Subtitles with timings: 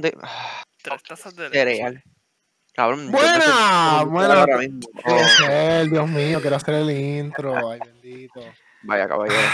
[0.00, 0.16] de
[0.82, 1.52] Tres tazas de leche.
[1.58, 2.02] cereal.
[2.72, 3.10] Cabrón.
[3.10, 4.40] Buena, buena.
[4.40, 4.80] ahora mismo.
[5.02, 7.70] Quiero hacer, Dios mío, quiero hacer el intro.
[7.70, 8.40] Ay, bendito.
[8.82, 9.48] vaya caballero.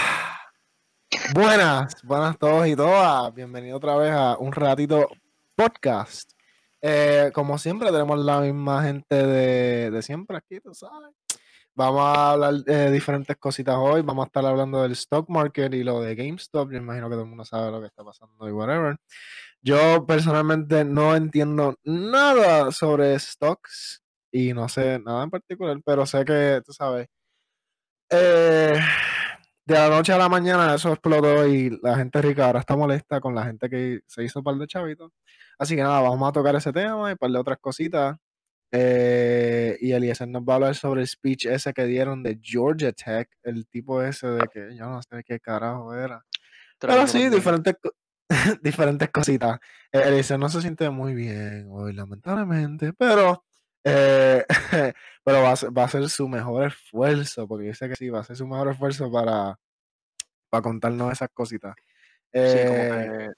[1.33, 3.33] Buenas, buenas todos y todas.
[3.33, 5.07] Bienvenido otra vez a un ratito
[5.55, 6.31] podcast.
[6.81, 11.09] Eh, como siempre, tenemos la misma gente de, de siempre aquí, tú sabes.
[11.73, 14.01] Vamos a hablar de diferentes cositas hoy.
[14.03, 16.71] Vamos a estar hablando del stock market y lo de GameStop.
[16.71, 18.95] Yo imagino que todo el mundo sabe lo que está pasando y whatever.
[19.65, 26.23] Yo personalmente no entiendo nada sobre stocks y no sé nada en particular, pero sé
[26.23, 27.07] que, tú sabes,
[28.11, 28.79] eh,
[29.65, 33.19] de la noche a la mañana eso explotó y la gente rica ahora está molesta
[33.19, 35.11] con la gente que se hizo par de chavitos.
[35.57, 38.17] Así que nada, vamos a tocar ese tema y par de otras cositas.
[38.71, 42.91] Eh, y Eliezer nos va a hablar sobre el speech ese que dieron de Georgia
[42.91, 46.23] Tech, el tipo ese de que yo no sé qué carajo era.
[46.77, 47.75] Pero sí, diferentes,
[48.61, 49.59] diferentes cositas.
[49.91, 53.43] Eh, Eliezer no se siente muy bien hoy, lamentablemente, pero,
[53.83, 54.45] eh,
[55.23, 58.19] pero va, a ser, va a hacer su mejor esfuerzo, porque dice que sí, va
[58.19, 59.59] a hacer su mejor esfuerzo para,
[60.49, 61.75] para contarnos esas cositas.
[62.33, 63.33] Sí, como Eh, que.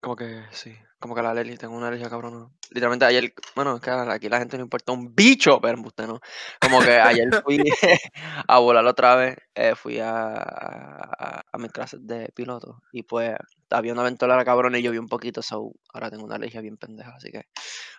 [0.00, 0.76] Como que, sí.
[1.06, 2.50] Como que la alergia, tengo una alergia cabrona.
[2.70, 6.18] Literalmente ayer, bueno, es que aquí la gente no importa un bicho, pero usted no.
[6.60, 7.58] Como que ayer fui
[8.48, 13.36] a volar otra vez, eh, fui a, a, a mis clases de piloto y pues
[13.70, 17.14] había una ventolera cabrona y llovió un poquito, so ahora tengo una alergia bien pendeja,
[17.14, 17.44] así que.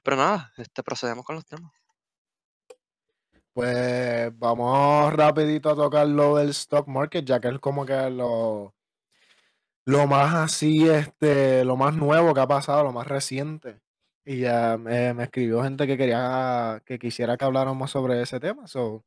[0.03, 1.71] Pero nada, este, procedemos con los temas.
[3.53, 8.75] Pues vamos rapidito a tocar lo del stock market, ya que es como que lo,
[9.87, 13.79] lo más así, este, lo más nuevo que ha pasado, lo más reciente.
[14.25, 18.67] Y ya me, me escribió gente que quería, que quisiera que habláramos sobre ese tema.
[18.67, 19.05] So,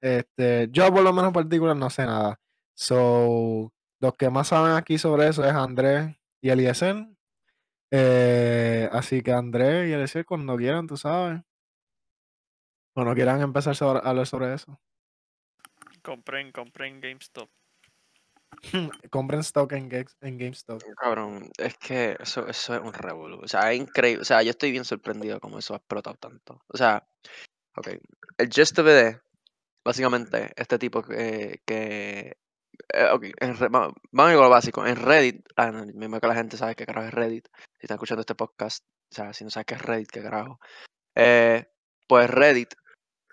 [0.00, 2.40] este, yo por lo menos en particular no sé nada.
[2.74, 7.08] So, los que más saben aquí sobre eso es Andrés y Eliezer.
[7.90, 11.42] Eh, así que Andrés y Eliezer, cuando quieran, tú sabes.
[12.94, 14.80] Cuando quieran empezar a hablar sobre eso.
[16.02, 17.50] Compren, compren GameStop.
[19.10, 19.88] Compren stock en,
[20.20, 20.82] en GameStop.
[20.96, 23.40] Cabrón, es que eso, eso es un revolú.
[23.42, 24.22] O sea, es increíble.
[24.22, 26.62] O sea, yo estoy bien sorprendido como eso ha explotado tanto.
[26.68, 27.06] O sea,
[27.76, 27.88] ok.
[28.38, 28.78] El Just
[29.84, 31.60] básicamente, este tipo que.
[31.66, 32.36] que
[32.94, 34.86] eh, ok, en vamos a ir con lo básico.
[34.86, 37.48] En Reddit, ah, mismo que la gente sabe qué carajo es Reddit.
[37.78, 40.58] Si están escuchando este podcast, o sea, si no sabes qué es Reddit, qué carajo.
[41.14, 41.66] Eh,
[42.08, 42.74] pues Reddit,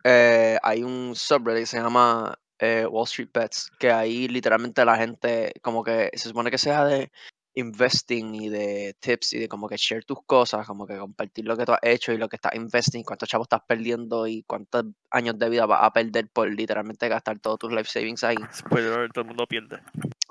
[0.04, 4.98] eh, hay un subreddit que se llama eh, Wall Street Bets, que ahí literalmente la
[4.98, 7.12] gente, como que se supone que sea de
[7.56, 11.58] investing y de tips y de como que share tus cosas, como que compartir lo
[11.58, 14.86] que tú has hecho y lo que estás investing, cuántos chavos estás perdiendo y cuántos
[15.12, 18.38] años de vida vas a perder por literalmente gastar todos tus life savings ahí.
[18.54, 19.80] Spoiler alert, todo el mundo pierde.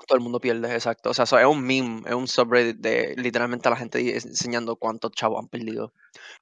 [0.07, 1.11] Todo el mundo pierde, exacto.
[1.11, 5.11] O sea, eso es un meme, es un subreddit de literalmente la gente enseñando cuántos
[5.11, 5.93] chavos han perdido.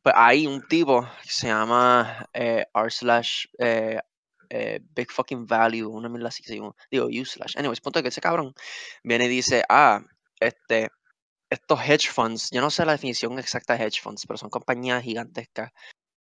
[0.01, 3.99] Pues hay un tipo que se llama eh, r slash eh,
[4.49, 6.75] eh, big fucking value, una mierda así que llama.
[6.91, 7.57] Digo, u slash.
[7.57, 8.53] Anyways, punto es que ese cabrón
[9.03, 10.01] viene y dice, ah,
[10.39, 10.89] este,
[11.49, 15.03] estos hedge funds, yo no sé la definición exacta de hedge funds, pero son compañías
[15.03, 15.71] gigantescas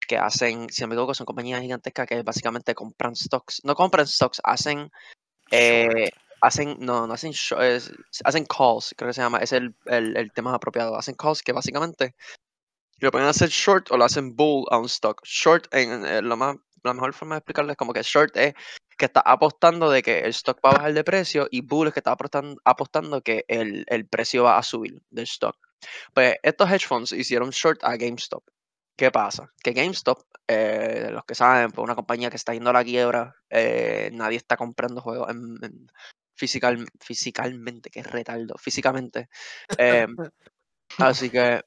[0.07, 4.07] que hacen, si no me equivoco, son compañías gigantescas que básicamente compran stocks, no compran
[4.07, 4.89] stocks, hacen
[5.51, 6.09] eh,
[6.41, 7.91] hacen, no, no hacen, es-
[8.23, 10.95] hacen calls, creo que se llama, es el, el, el tema apropiado.
[10.95, 12.15] Hacen calls que básicamente
[12.99, 15.21] lo pueden hacer short o lo hacen bull a un stock.
[15.23, 18.53] Short, en, en- lo más, la mejor forma de explicarlo es como que short es
[18.97, 21.93] que está apostando de que el stock va a bajar de precio y bull es
[21.93, 25.55] que está apostando, apostando que el, el precio va a subir del stock.
[26.13, 28.43] Pues estos hedge funds hicieron short a GameStop.
[28.97, 29.53] ¿Qué pasa?
[29.63, 33.35] Que GameStop, eh, los que saben, pues una compañía que está yendo a la quiebra,
[33.49, 35.87] eh, nadie está comprando juegos en, en
[36.35, 39.29] physical, fisicalmente, que retardo, físicamente.
[39.77, 40.07] eh,
[40.97, 41.61] así que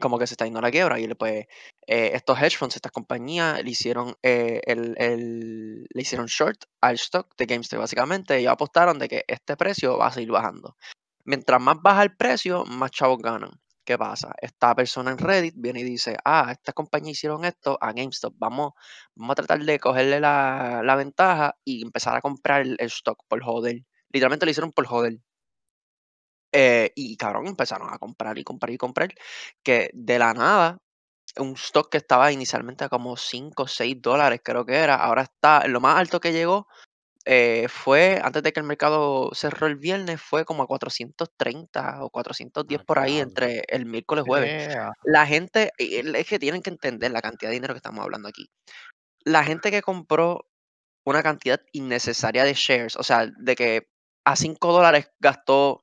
[0.00, 1.46] como que se está yendo a la quiebra y pues
[1.86, 6.94] eh, estos hedge funds, estas compañías le hicieron eh, el, el- le hicieron short al
[6.96, 8.36] stock de GameStop básicamente.
[8.36, 10.76] Ellos apostaron de que este precio va a seguir bajando.
[11.24, 13.50] Mientras más baja el precio más chavos ganan.
[13.84, 14.32] ¿qué pasa?
[14.42, 18.34] esta persona en Reddit viene y dice ah, estas compañías hicieron esto a GameStop.
[18.38, 18.72] Vamos,
[19.14, 23.18] vamos a tratar de cogerle la, la ventaja y empezar a comprar el, el stock
[23.28, 25.18] por joder literalmente lo hicieron por joder
[26.58, 29.14] eh, y cabrón, empezaron a comprar y comprar y comprar,
[29.62, 30.78] que de la nada,
[31.36, 35.22] un stock que estaba inicialmente a como 5 o 6 dólares, creo que era, ahora
[35.22, 36.66] está, lo más alto que llegó
[37.26, 42.08] eh, fue, antes de que el mercado cerró el viernes, fue como a 430 o
[42.08, 44.68] 410 Ah, por ahí entre el miércoles y jueves.
[44.68, 44.92] Yeah.
[45.04, 48.48] La gente, es que tienen que entender la cantidad de dinero que estamos hablando aquí.
[49.24, 50.46] La gente que compró
[51.04, 53.88] una cantidad innecesaria de shares, o sea, de que
[54.24, 55.82] a 5 dólares gastó,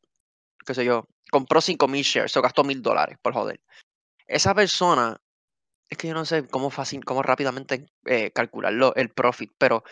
[0.66, 3.62] qué sé yo, compró 5 mil shares, o gastó mil dólares, por joder.
[4.28, 5.18] esa persona,
[5.90, 9.84] es que yo no sé cómo fácil, cómo rápidamente eh, calcularlo, el profit, pero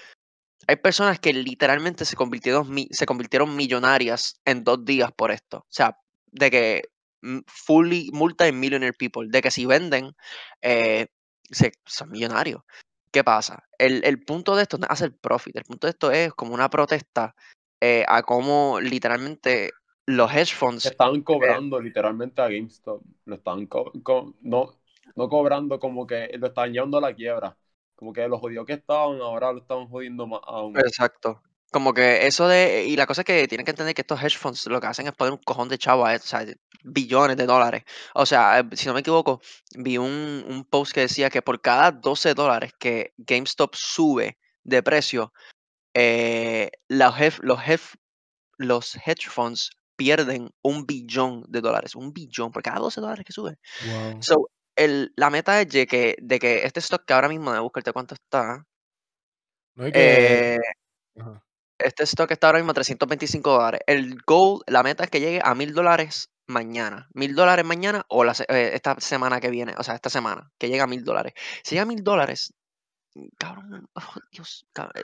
[0.67, 5.59] hay personas que literalmente se convirtieron, se convirtieron millonarias en dos días por esto.
[5.59, 5.97] O sea,
[6.27, 6.83] de que
[7.21, 10.15] mm, fully multi-millionaire people, de que si venden,
[10.61, 11.07] eh,
[11.49, 12.61] se, son millonarios.
[13.11, 13.63] ¿Qué pasa?
[13.77, 16.53] El, el punto de esto no es hacer profit, el punto de esto es como
[16.53, 17.35] una protesta
[17.81, 19.71] eh, a cómo literalmente
[20.05, 23.01] los hedge funds Estaban cobrando literalmente a GameStop.
[23.25, 24.73] Lo estaban co- co- no,
[25.15, 27.57] no cobrando como que lo estaban llevando a la quiebra.
[27.95, 30.77] Como que los jodidos que estaban, ahora lo estaban jodiendo más aún.
[30.77, 31.41] Exacto.
[31.71, 32.85] Como que eso de.
[32.85, 35.07] Y la cosa es que tienen que entender que estos hedge funds lo que hacen
[35.07, 36.45] es poner un cojón de chavo a o sea,
[36.83, 37.83] billones de dólares.
[38.13, 39.39] O sea, eh, si no me equivoco,
[39.75, 44.83] vi un, un post que decía que por cada 12 dólares que GameStop sube de
[44.83, 45.31] precio,
[45.93, 47.95] eh, los, hedge, los, hedge,
[48.57, 49.71] los hedge funds
[50.01, 51.95] pierden un billón de dólares.
[51.95, 53.59] Un billón por cada 12 dólares que sube.
[53.85, 54.17] Wow.
[54.23, 57.59] So, el, la meta es de que, de que este stock que ahora mismo, de
[57.59, 58.65] buscarte cuánto está.
[59.75, 60.55] No hay que.
[60.55, 60.59] Eh,
[61.19, 61.43] Ajá.
[61.77, 63.81] este stock está ahora mismo a 325 dólares.
[63.85, 67.07] El goal, la meta es que llegue a 1000 dólares mañana.
[67.13, 69.75] 1000 dólares mañana o la eh, esta semana que viene.
[69.77, 70.49] O sea, esta semana.
[70.57, 71.33] Que llegue a 1000 dólares.
[71.63, 72.53] Si llega a 1000 dólares,
[73.37, 74.01] cabrón, oh,
[74.31, 75.03] Dios, cab- eh,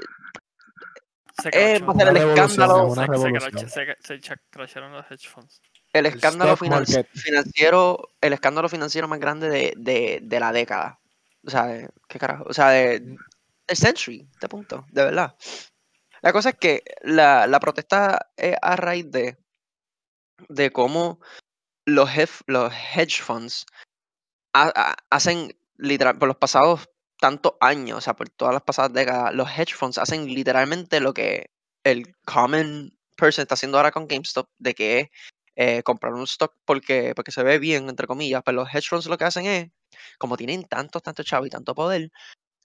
[1.42, 5.62] Se eh, va a ser el escándalo, se, se, se, crasharon los hedge funds.
[5.94, 7.08] el El escándalo finan- market.
[7.14, 11.00] financiero, el escándalo financiero más grande de, de, de la década.
[11.46, 12.44] O sea, de- ¿qué carajo?
[12.48, 15.36] O sea, de, del century, este punto, de verdad.
[16.22, 19.38] La cosa es que la, la protesta es a raíz de,
[20.50, 21.20] de cómo
[21.86, 23.66] los, hef- los hedge funds
[24.54, 26.90] ha- ha- hacen literal por los pasados
[27.20, 31.14] tantos años, o sea, por todas las pasadas décadas, los hedge funds hacen literalmente lo
[31.14, 31.50] que
[31.84, 35.10] el common person está haciendo ahora con GameStop, de que es
[35.56, 39.08] eh, comprar un stock porque, porque se ve bien, entre comillas, pero los hedge funds
[39.08, 39.72] lo que hacen es,
[40.20, 42.12] como tienen tanto, tanto chavo y tanto poder,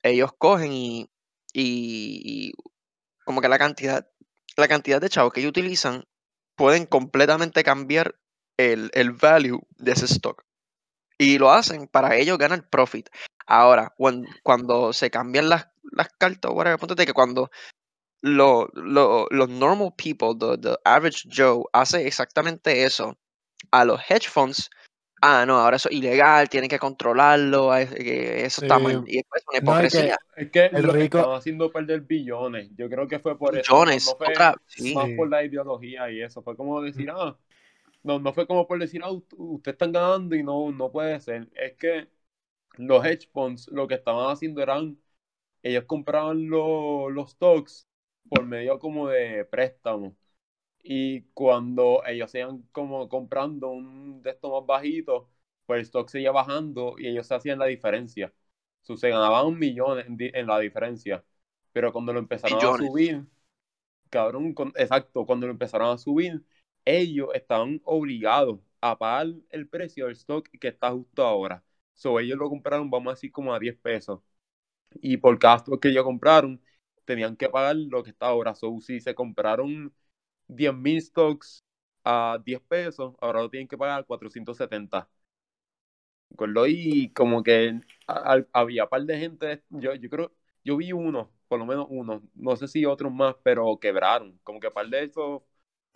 [0.03, 1.11] ellos cogen y,
[1.53, 2.53] y, y
[3.25, 4.07] como que la cantidad,
[4.57, 6.05] la cantidad de chavos que ellos utilizan
[6.57, 8.17] pueden completamente cambiar
[8.59, 10.45] el, el value de ese stock.
[11.19, 13.09] Y lo hacen para ellos ganar profit.
[13.47, 17.51] Ahora, cuan- cuando se cambian las, las cartas, whatever, ponte que cuando
[18.23, 23.17] lo- lo- los normal people, the, the average Joe, hace exactamente eso
[23.71, 24.71] a los hedge funds,
[25.23, 29.03] ah, no, ahora eso es ilegal, tienen que controlarlo, es- eso está mal.
[29.07, 30.19] Y después una No, y que- hipocresía.
[30.37, 32.71] Es que El lo rico- estaban haciendo perder billones.
[32.77, 33.73] Yo creo que fue por eso.
[33.73, 34.95] no- Billones, No, fue otra- sí.
[34.95, 36.43] más por la ideología y eso.
[36.43, 37.37] Fue como decir, ah,
[38.05, 41.49] no, no fue como por decir, ah, ustedes están ganando y no, no puede ser.
[41.55, 42.09] Es que
[42.79, 44.99] los hedge funds lo que estaban haciendo eran,
[45.63, 47.89] ellos compraban lo- los stocks
[48.29, 50.15] por medio como de préstamos.
[50.83, 55.25] Y cuando ellos se iban como comprando un de estos más bajitos,
[55.67, 58.33] pues el stock seguía bajando y ellos se hacían la diferencia.
[58.83, 61.25] So, se ganaban millones en, en la diferencia.
[61.73, 62.65] Pero cuando lo empezaron Millones.
[62.65, 63.27] a subir,
[64.11, 66.43] cabrón, con- exacto, cuando lo empezaron a subir,
[66.85, 71.65] ellos estaban obligados a pagar el precio del stock que está justo ahora.
[71.95, 74.21] So, ellos lo compraron, vamos a decir, como a 10 pesos.
[75.03, 76.61] Y por cada stock que ellos compraron,
[77.05, 78.55] tenían que pagar lo que está ahora.
[78.55, 79.95] So, si se compraron
[80.49, 81.65] 10.000 stocks
[82.05, 85.09] a 10 pesos, ahora lo tienen que pagar 470.
[86.33, 86.67] ¿Acuerdo?
[86.67, 90.33] Y como que a- a- había par de gente, yo, yo creo,
[90.65, 94.39] yo vi uno, por lo menos uno, no sé si otros más, pero quebraron.
[94.43, 95.43] Como que par de esos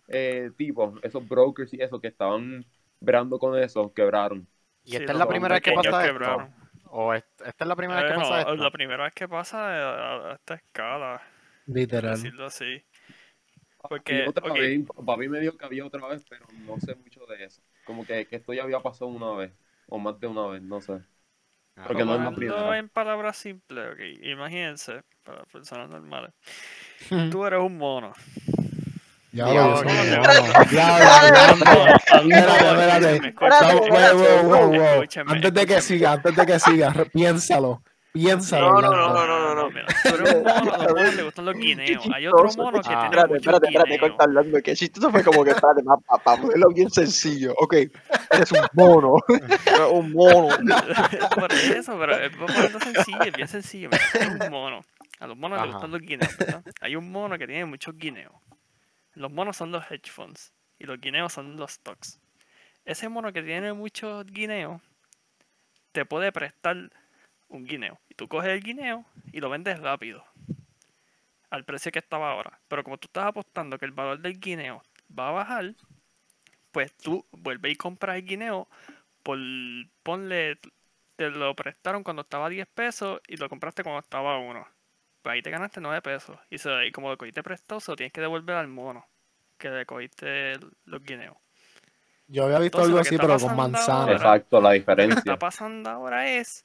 [0.09, 2.65] eh, tipos, esos brokers y eso que estaban
[3.01, 4.47] brando con eso, quebraron.
[4.87, 6.35] ¿Y Sí, esta es los la primera vez que pasa esto?
[6.35, 6.55] quebraron.
[6.85, 8.63] ¿O es- esta es la primera vez que pasa esto?
[8.63, 11.21] la primera vez que pasa a, a esta escala,
[11.67, 12.33] Literal.
[12.33, 12.83] decirlo así.
[13.83, 14.73] Había Porque, otra ok, vez,
[15.05, 17.61] papi me dijo que había otra vez, pero no sé mucho de eso.
[17.83, 19.53] Como que, que esto ya había pasado una vez,
[19.87, 21.01] o más de una vez, no sé.
[21.75, 22.79] Ah, porque no es la primera.
[22.79, 26.33] en palabras simples, ok, imagínense, para personas normales,
[27.29, 28.13] tú eres un mono.
[29.31, 29.81] Ya, Diablo.
[29.83, 30.39] Espérate,
[33.27, 33.33] espérate.
[35.27, 37.81] Antes de que siga, antes de que siga, piénsalo.
[38.13, 38.81] Piénsalo.
[38.81, 39.69] No, no, no, no, no, no.
[39.69, 42.03] monos les gustan los guineos.
[42.15, 42.91] Hay otro mono que Ah.
[42.91, 44.61] tiene Espérate, espérate, espérate, corta hablando.
[44.61, 45.83] Que chistoso fue como que, espérate,
[46.23, 47.53] para ponerlo bien sencillo.
[47.59, 47.73] Ok,
[48.31, 49.17] eres un mono.
[49.91, 50.47] Un mono.
[51.35, 53.89] Por eso, pero es ponerlo sencillo, es bien sencillo.
[54.19, 54.81] hay un mono.
[55.19, 56.63] A los monos les gustan los guineos, ¿verdad?
[56.81, 58.33] Hay un mono que tiene muchos guineos.
[59.17, 62.19] Los monos son los hedge funds y los guineos son los stocks.
[62.85, 64.79] Ese mono que tiene muchos guineos
[65.91, 66.91] te puede prestar
[67.47, 67.99] un guineo.
[68.09, 70.23] Y tú coges el guineo y lo vendes rápido.
[71.49, 72.59] Al precio que estaba ahora.
[72.67, 74.83] Pero como tú estás apostando que el valor del guineo
[75.17, 75.73] va a bajar,
[76.71, 78.67] pues tú vuelves y compras el guineo
[79.23, 79.39] por,
[80.03, 80.59] ponle,
[81.15, 84.76] te lo prestaron cuando estaba a 10 pesos y lo compraste cuando estaba a 1.
[85.27, 86.39] Pues ahí te ganaste 9 pesos.
[86.49, 89.05] Y, se, y como lo cogiste prestado, se lo tienes que devolver al mono
[89.57, 90.53] que le cogiste
[90.85, 91.35] los guineos.
[92.27, 93.99] Yo había visto Entonces, algo así, pero con manzana.
[94.03, 95.35] ahora- Exacto, la Lo que está diferencia.
[95.37, 96.63] pasando ahora es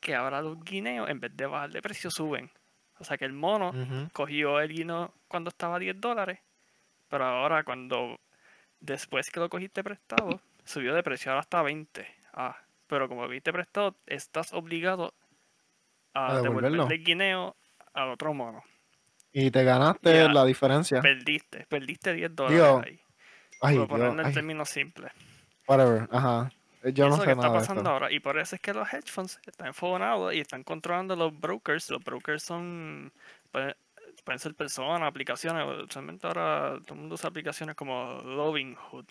[0.00, 2.50] que ahora los guineos, en vez de bajar de precio, suben.
[2.98, 3.72] O sea que el mono
[4.12, 6.40] cogió el guineo cuando estaba a 10 dólares,
[7.08, 8.20] pero ahora cuando
[8.80, 12.06] después que lo cogiste prestado, subió de precio, ahora está a 20.
[12.34, 12.54] Ah,
[12.86, 15.14] pero como lo cogiste prestado, estás obligado
[16.12, 17.56] a, A devolverle el guineo
[18.02, 18.62] al otro mono.
[19.32, 20.28] Y te ganaste Ya.
[20.32, 21.00] la diferencia.
[21.00, 23.00] Perdiste, perdiste 10 dólares Digo, ahí.
[23.60, 25.12] Ay, por ponerlo en términos simples.
[25.66, 26.08] whatever.
[26.10, 26.50] Ajá.
[26.82, 27.90] Eh, Yo no sé que está nada de pasando esto.
[27.90, 28.12] ahora.
[28.12, 31.90] Y por eso es que los hedge funds están enfogonados y están controlando los brokers.
[31.90, 33.12] Los brokers son.
[33.50, 33.74] Pueden,
[34.24, 35.66] pueden ser personas, aplicaciones.
[35.84, 39.06] Usualmente ahora todo el mundo usa aplicaciones como Robinhood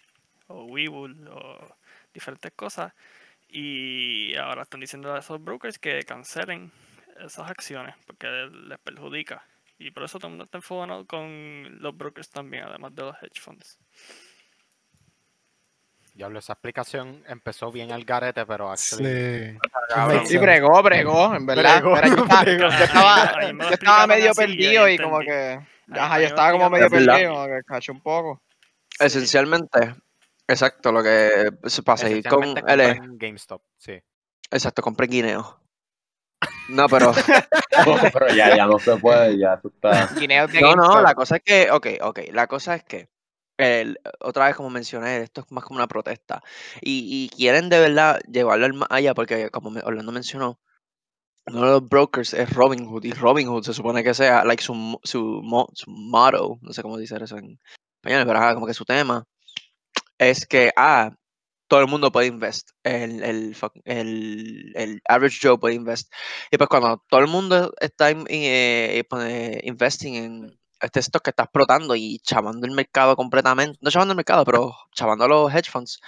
[0.47, 1.75] o Webull o
[2.13, 2.93] diferentes cosas.
[3.49, 6.71] Y ahora están diciendo a esos brokers que cancelen
[7.25, 9.43] esas acciones porque les perjudica.
[9.79, 10.59] Y por eso todo el mundo está
[11.05, 13.77] con los brokers también, además de los hedge funds.
[16.15, 19.51] Diablo, esa explicación empezó bien al garete, pero actually.
[19.53, 19.57] Sí.
[19.93, 20.25] cabrón.
[20.25, 21.79] Sí, bregó, bregó, en verdad.
[21.83, 21.95] Bregó,
[22.43, 23.61] Pero yo estaba, bregó.
[23.61, 25.59] yo estaba, yo medio y perdido y como que.
[25.91, 28.41] Ahí- Ajá, yo estaba como medio perdido, como que caché un poco.
[28.97, 29.05] Sí.
[29.05, 29.95] Esencialmente,
[30.47, 34.01] exacto, lo que se pasa ahí con es, compran GameStop, sí.
[34.49, 35.61] exacto, compré guineo.
[36.69, 37.11] No, pero
[38.13, 40.11] Pero ya, ya no se puede, ya tú estás.
[40.61, 43.07] No, no, la cosa es que, ok, ok, la cosa es que
[43.57, 46.43] el- otra vez como mencioné, esto es más como una protesta
[46.81, 50.59] y, y quieren de verdad llevarlo al más allá porque como Orlando mencionó,
[51.47, 54.99] uno de los brokers es Robinhood y Robinhood se supone que sea like su, mo-
[55.03, 55.41] su,
[55.73, 57.57] su motto, no sé cómo dice eso en
[58.01, 59.23] español, pero ajá, como que su tema
[60.19, 61.11] es que, ah,
[61.67, 63.55] todo el mundo puede invest, el, el,
[64.75, 66.11] el, average Joe puede invest.
[66.51, 71.31] Y pues cuando todo el mundo está in- eh, pone- investing en este stock que
[71.31, 75.69] está explotando y chavando el mercado completamente, no chavando el mercado, pero chavando los hedge
[75.71, 75.99] funds,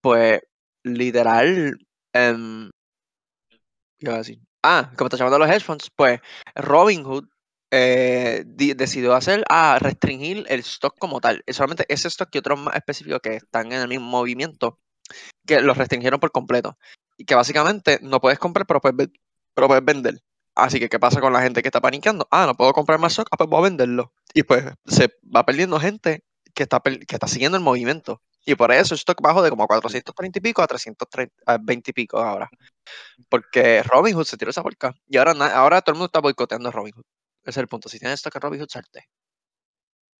[0.00, 0.40] pues
[0.84, 1.76] literal,
[2.12, 2.70] em,
[3.98, 4.38] ¿qué iba a decir?
[4.62, 6.20] Ah, como está chavando los hedge funds, pues
[6.54, 7.24] Robinhood
[7.70, 11.42] eh, di- decidió hacer a restringir el stock como tal.
[11.48, 14.78] Solamente ese stock y otros más específicos que están en el mismo movimiento,
[15.46, 16.78] que los restringieron por completo.
[17.16, 19.08] Y que básicamente no puedes comprar, pero puedes,
[19.54, 20.20] pero puedes vender.
[20.54, 22.26] Así que, ¿qué pasa con la gente que está paniqueando?
[22.30, 24.12] Ah, no puedo comprar más stock, ah, pues voy a venderlo.
[24.34, 26.24] Y pues se va perdiendo gente
[26.54, 28.20] que está, que está siguiendo el movimiento.
[28.44, 32.18] Y por eso el stock bajó de como 430 y pico a 320 y pico
[32.18, 32.50] ahora.
[33.28, 34.94] Porque Robinhood se tiró esa porca.
[35.06, 37.04] Y ahora, ahora todo el mundo está boicoteando a Robinhood.
[37.42, 37.88] Ese es el punto.
[37.88, 39.08] Si tienes stock en Robinhood, salte.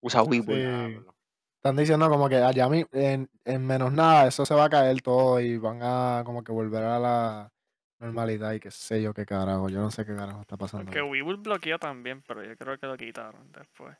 [0.01, 0.57] Usa Webull.
[0.57, 1.20] Sí.
[1.61, 5.39] Están diciendo como que allá en, en menos nada, eso se va a caer todo
[5.41, 7.53] y van a como que volver a la
[7.99, 9.69] normalidad y qué sé yo qué carajo.
[9.69, 10.87] Yo no sé qué carajo está pasando.
[10.87, 11.03] Porque.
[11.03, 13.95] Webull bloqueó también, pero yo creo que lo quitaron después.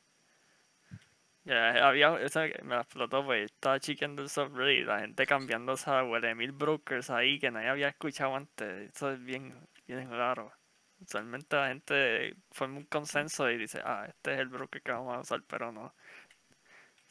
[1.43, 6.03] Ya había, esa me la explotó, pues estaba chequeando el subreddit, la gente cambiando esa
[6.03, 8.89] huele mil brokers ahí que nadie había escuchado antes.
[8.89, 9.53] Eso es bien,
[9.85, 10.51] bien raro.
[10.99, 15.15] Usualmente la gente forma un consenso y dice, ah, este es el broker que vamos
[15.15, 15.93] a usar, pero no.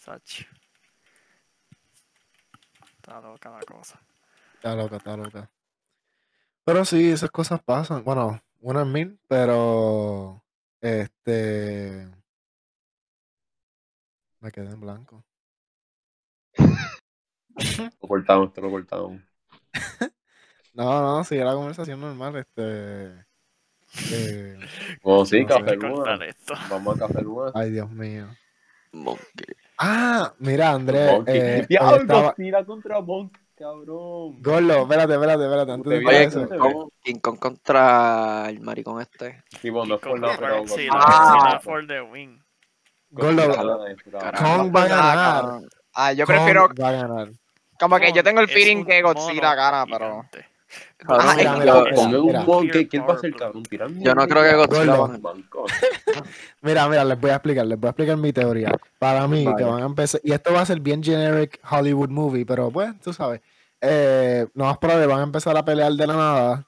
[0.00, 0.46] Sach.
[2.96, 4.00] Está loca la cosa.
[4.54, 5.50] Está loca, está loca.
[6.64, 8.02] Pero sí, esas cosas pasan.
[8.02, 10.42] Bueno, una en mil, pero
[10.80, 12.08] este
[14.40, 15.22] me quedé en blanco.
[18.00, 19.20] Lo cortamos, te lo cortamos.
[20.72, 23.26] No, no, sí, era conversación normal, este
[24.12, 24.56] eh,
[25.02, 25.48] Bueno, sí, No.
[25.48, 25.76] Café.
[26.70, 27.50] Vamos a Café Luna.
[27.56, 28.28] ay Dios mío.
[28.92, 29.56] Monkey.
[29.82, 32.22] Ah, mira, Andrés, eh, Diablo, estaba...
[32.32, 34.42] Godzilla contra Monk, cabrón.
[34.42, 36.48] Gordo, espérate, espérate, espérate, antes de Oye, eso.
[36.48, 39.42] King Kong, King Kong contra el maricón este.
[39.62, 41.32] Sí, bueno, no es pero sí, Ah.
[41.32, 42.42] Godzilla for the win.
[43.08, 43.42] Gordo.
[44.38, 45.44] Kong va a ganar.
[45.94, 46.68] Ah, yo Kong prefiero.
[46.78, 47.28] va a ganar.
[47.78, 50.26] Como que yo tengo el feeling que Godzilla gana, pero.
[51.06, 53.62] Cabrón, mira, mira, un monkey, ¿quién va a cabrón?
[54.00, 55.18] Yo no creo que Godzilla va a.
[56.62, 58.72] Mira, mira, les voy a explicar, les voy a explicar mi teoría.
[58.98, 59.66] Para mí, que Vaya.
[59.66, 63.12] van a empezar, y esto va a ser bien generic Hollywood movie, pero pues, tú
[63.12, 63.40] sabes,
[63.80, 66.66] eh, no más probable, van a empezar a pelear de la nada.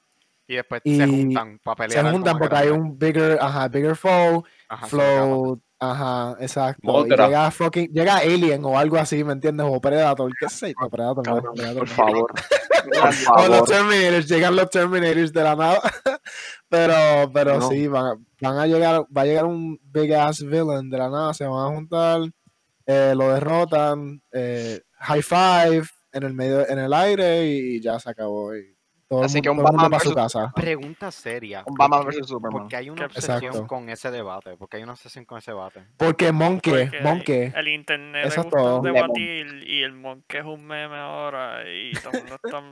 [0.49, 2.13] Y después Y se juntan para Se pelear.
[2.13, 4.43] juntan porque hay un bigger, ajá, bigger foe,
[4.81, 5.61] se flow,
[5.91, 7.05] ajá, exacto.
[7.07, 9.67] Llega fucking, llega Alien o algo así, ¿me entiendes?
[9.69, 11.95] O Predator, qué sé yo, no, Predator, no, Cabrón, Predator por no.
[11.95, 12.33] favor.
[12.83, 13.69] Por O los.
[13.69, 15.81] Terminators, llegan los Terminators de la nada.
[16.69, 17.69] pero, pero No.
[17.69, 21.09] sí, van a, van a llegar, va a llegar un big ass villain de la
[21.09, 22.23] nada, se van a juntar,
[22.87, 28.11] eh, lo derrotan, eh, high five, en el medio, en el aire y ya se
[28.11, 28.57] acabó.
[28.57, 28.72] Y
[29.13, 30.53] todo Así el, que mundo- un el mundo Batman para su versus- casa.
[30.55, 31.63] Pregunta seria.
[31.67, 32.63] Un Batman ¿por qué- versus Superman.
[32.63, 33.67] Porque hay una ¿Qué- obsesión Exacto.
[33.67, 34.57] con ese debate.
[34.57, 35.83] Porque hay una obsesión con ese debate.
[35.99, 37.53] Porque Monkey, Porque Monkey.
[37.55, 38.81] El internet Eso es todo.
[38.81, 42.63] debatir y el Monkey es un meme ahora y todo el mundo está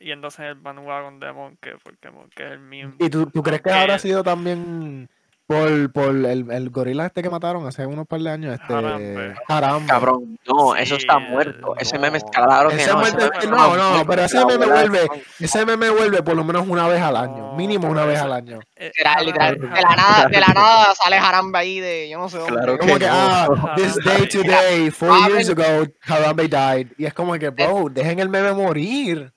[0.00, 2.94] yéndose en el bandwagon de Monkey porque Monkey es el meme.
[2.98, 5.08] ¿Y tú, tú crees que Aunque- habrá sido también
[5.48, 8.54] por, por el, el gorila este que mataron hace unos par de años?
[8.60, 9.34] Este, Harambe.
[9.48, 9.86] Harambe.
[9.88, 11.74] Cabrón, no, eso Sí, está eh, muerto.
[11.78, 12.02] Ese no.
[12.02, 12.98] meme está claro que Ese no.
[12.98, 15.08] muerte- ese meme no, no, pero ese meme vuelve.
[15.40, 17.36] Ese meme vuelve por lo menos una vez al año.
[17.38, 18.60] No, Mínimo una vez al año.
[18.76, 22.08] Eh, Literal, Harambe- literal, de la Harambe- nada, de la nada sale Harambe ahí de
[22.10, 22.52] yo no sé dónde.
[22.52, 23.12] Claro Como que que, no.
[23.14, 26.88] ah, this day today, four Ah, years ago, Harambe died.
[26.98, 29.32] Y es como que, bro, dejen el meme morir.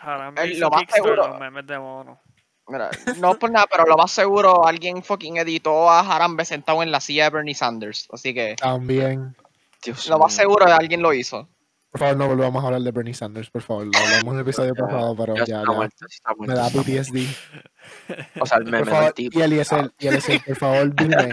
[0.00, 2.20] Harambe Eh, lo más seguro- los memes de mono.
[2.68, 6.90] Mira, no por nada, pero lo más seguro alguien fucking editó a Harambe sentado en
[6.90, 8.08] la silla de Bernie Sanders.
[8.12, 9.34] Así que También.
[9.82, 11.48] Dios lo más seguro es alguien lo hizo.
[11.90, 13.86] Por favor, no volvamos a hablar de Bernie Sanders, por favor.
[13.86, 16.04] Lo hablamos en el episodio pasado, pero Ya ya, muerto,
[16.36, 16.68] muerto, Me da.
[16.68, 18.40] PTSD.
[18.40, 19.38] O sea, el meme Por del favor, tipo.
[19.38, 21.30] y Eliezer, y por favor, dime.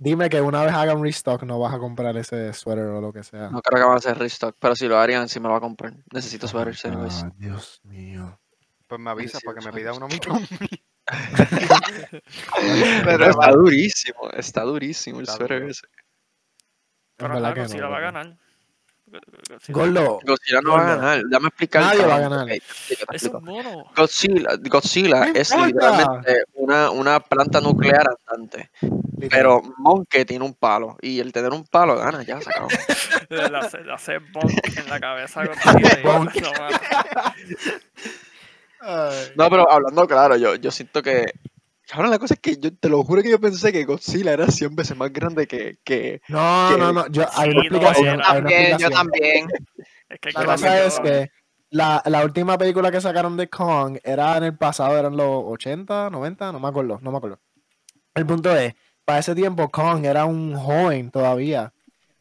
[0.00, 3.24] Dime que una vez hagan restock no vas a comprar ese suéter o lo que
[3.24, 3.50] sea.
[3.50, 5.58] No creo que van a hacer restock, pero si lo harían, sí me lo va
[5.58, 5.92] a comprar.
[6.12, 7.24] Necesito anyways.
[7.24, 8.38] Ah, Dios mío.
[8.88, 10.20] Pues me avisa Sí, para que me pida uno también.
[13.04, 15.68] Pero, está durísimo, está durísimo el Está duro.
[15.68, 15.86] ese.
[17.16, 18.36] Pero verdad ajá, que Godzilla no, va a ganar.
[19.06, 21.22] Go- go- Godzilla- Gordo, Godzilla no va a ganar.
[21.30, 21.82] Dame explicar.
[21.82, 22.48] Nadie va a ganar.
[23.12, 23.84] Es un mono.
[23.96, 25.66] Godzilla, Godzilla No es importa.
[25.66, 28.70] literalmente una, una planta nuclear andante.
[29.30, 30.96] Pero Monkey tiene un palo.
[31.00, 32.68] Y el tener un palo gana, ya se acabó.
[33.30, 36.02] Le hace, bonk en la cabeza Godzilla
[39.36, 41.32] No, pero hablando claro, yo, yo siento que.
[41.92, 44.46] Ahora la cosa es que yo te lo juro que yo pensé que Godzilla era
[44.48, 45.78] 100 veces más grande que.
[45.84, 47.06] que No, que- no, no.
[47.08, 48.04] Yo, hay una no, explicación.
[48.04, 48.92] yo hay una también, yo explicación.
[48.92, 49.48] también.
[50.10, 51.30] Es que La cosa es que
[51.70, 56.10] la, la última película que sacaron de Kong era en el pasado, eran los 80,
[56.10, 57.40] 90, no me acuerdo, no me acuerdo.
[58.14, 61.72] El punto es, para ese tiempo Kong era un joven todavía.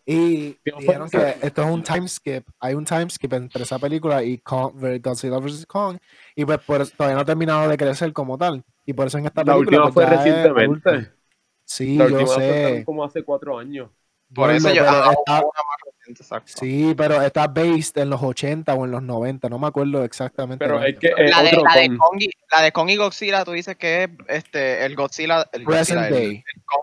[0.09, 3.63] Y ¿Qué fue dijeron que esto es un time skip, hay un time skip entre
[3.63, 5.65] esa película y Kong, Godzilla vs.
[5.65, 5.97] Kong,
[6.33, 8.63] y pues por eso todavía no ha terminado de crecer como tal.
[8.85, 10.53] Y por eso en esta La película última pues, fue ya es adulto.
[10.53, 11.11] recientemente.
[11.65, 12.43] Sí, La yo última fue
[12.77, 12.83] sé.
[12.85, 13.89] como hace cuatro años.
[14.33, 14.83] Por eso yo.
[14.85, 15.43] pero ah, está-
[16.07, 16.51] exacto.
[16.55, 20.65] Sí, pero está based en los 80 o en los 90, no me acuerdo exactamente.
[20.65, 21.97] Pero es que es La de, la, de.
[21.97, 25.45] Kong y, la de Kong y Godzilla, tú dices que es este, el Godzilla.
[25.51, 26.43] El Present Godzilla, el- day.
[26.55, 26.81] el Kong.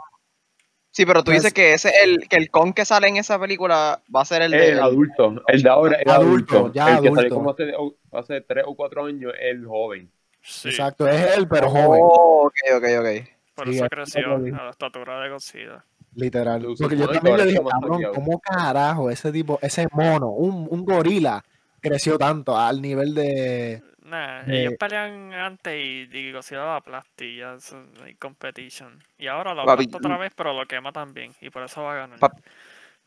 [0.96, 4.00] Sí, pero tú dices que ese el, que el Kong que sale en esa película
[4.14, 4.68] va a ser el Es de.
[4.74, 5.42] el adulto.
[5.48, 6.72] El de ahora es Adulto, adulto.
[6.72, 7.34] ya el que salió adulto.
[7.34, 7.72] como hace,
[8.12, 10.08] hace tres o cuatro años es el joven.
[10.40, 13.28] Sí, Exacto, es él, pero joven, Oh, ok, ok, ok.
[13.56, 15.84] por Sí, eso es creció a la estatura de Godzilla.
[16.14, 16.64] literal.
[16.78, 18.14] Porque yo también le dije, cabrón, hackeado".
[18.14, 21.44] ¿cómo carajo ese tipo, ese mono, un, un gorila,
[21.80, 23.82] creció tanto al nivel de...
[24.04, 26.82] Nah, Eh, ellos pelean antes y, y Godzilla
[27.18, 27.56] y ya
[28.04, 29.02] hay competition.
[29.16, 31.34] Y ahora lo Papi, aplasta otra vez, pero lo quema también.
[31.40, 32.18] Y por eso va a ganar.
[32.18, 32.42] Papi,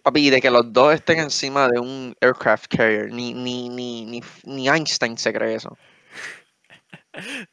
[0.01, 4.21] Papi, de que los dos estén encima de un aircraft carrier, ni, ni, ni, ni,
[4.45, 5.77] ni Einstein se cree eso.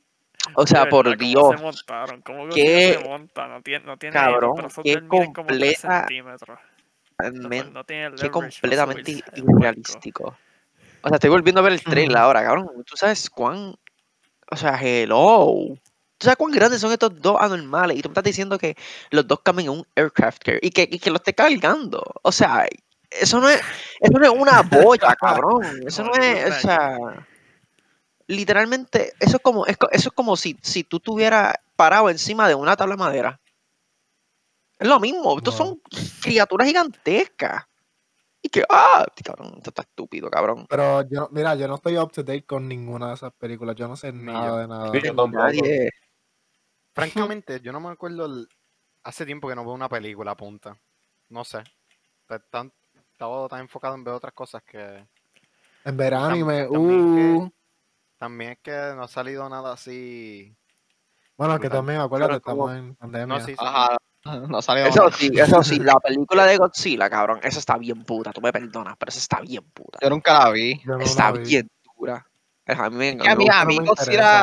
[0.56, 2.20] O sea, De por verdad, ¿cómo Dios, se montaron?
[2.20, 3.48] ¿Cómo qué- se monta?
[3.48, 6.58] No tiene, no tiene cabrón, qué de él miden como 3 completa- centímetros.
[7.72, 10.36] No, tiene leverage para completamente irrealístico.
[11.04, 12.68] O sea, estoy volviendo a ver el trailer ahora, cabrón.
[12.86, 13.74] Tú sabes cuán.
[14.50, 15.76] O sea, hello.
[16.16, 17.98] ¿Tú sabes cuán grandes son estos dos anormales?
[17.98, 18.74] Y tú me estás diciendo que
[19.10, 22.02] los dos cambian en un aircraft carrier y que, y que lo esté cargando.
[22.22, 22.66] O sea,
[23.10, 23.60] eso no es,
[24.00, 25.62] eso no es una boya, cabrón.
[25.86, 26.98] Eso no es, o sea.
[28.26, 32.48] Literalmente, eso es como, es co- eso es como si, si tú estuvieras parado encima
[32.48, 33.40] de una tabla de madera.
[34.78, 35.66] Es lo mismo, estos Wow.
[35.66, 35.80] son
[36.22, 37.64] criaturas gigantescas.
[38.44, 40.66] Y que, ah, cabrón, esto está estúpido, cabrón.
[40.68, 43.88] Pero yo, mira, yo no estoy up to date con ninguna de esas películas, yo
[43.88, 44.56] no sé Ni nada yo.
[44.58, 44.92] de nada.
[44.92, 45.28] Yo.
[45.28, 45.90] Nadie.
[46.92, 48.26] Francamente, yo no me acuerdo.
[48.26, 48.46] el-
[49.02, 50.78] Hace tiempo que no veo una película, punta.
[51.30, 51.62] No sé.
[52.26, 52.70] Pues tan-
[53.12, 55.06] Estaba tan enfocado en ver otras cosas que.
[55.84, 57.52] En ver anime, también que- uh,
[58.18, 60.54] También es que no ha salido nada así.
[61.36, 61.78] bueno, que brutal.
[61.78, 63.38] también, acuérdate, estamos en pandemia.
[63.38, 63.56] No, sí, sí.
[63.58, 63.96] Ajá.
[64.48, 64.86] No salió.
[64.86, 68.52] Eso sí, eso sí, la película de Godzilla, cabrón, esa está bien puta, tú me
[68.52, 69.98] perdonas, pero esa está bien puta.
[70.00, 70.80] Yo nunca la vi.
[70.84, 71.44] No Está la vi.
[71.44, 72.26] bien dura.
[72.66, 73.60] A mí Es que a mí, gusta.
[73.60, 74.42] a mí no me Godzilla,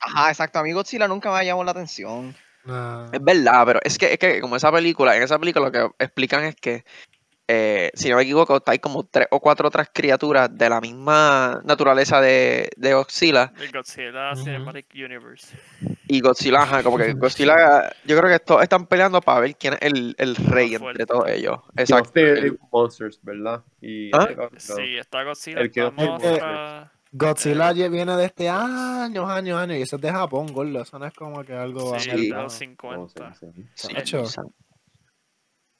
[0.00, 2.36] ajá, exacto, a mí Godzilla nunca me llamó la atención.
[2.64, 3.06] Nah.
[3.10, 6.04] Es verdad, pero es que, es que como esa película, en esa película lo que
[6.04, 6.84] explican es que
[7.54, 11.60] eh, si no me equivoco, hay como tres o cuatro otras criaturas de la misma
[11.64, 13.52] naturaleza de, de Godzilla.
[13.60, 14.34] El Godzilla.
[14.36, 15.54] Cinematic Universe.
[16.08, 19.74] Y Godzilla, ajá, como que Godzilla, yo creo que todos están peleando para ver quién
[19.74, 21.58] es el, el rey entre todos ellos.
[21.76, 22.20] Exacto.
[22.20, 23.62] El- Monsters, ¿verdad?
[23.82, 24.28] Y ¿Ah?
[24.56, 24.60] este.
[24.74, 25.60] Sí, está Godzilla.
[25.60, 25.92] El que-.
[27.14, 29.76] Godzilla viene de este años, años, años.
[29.76, 30.80] Y eso es de Japón, gordo.
[30.80, 33.34] Eso no es como que algo Sí, de los No, 50.
[33.34, 33.64] sí, sí.
[33.74, 34.24] sí, Chacho.
[34.24, 34.40] sí.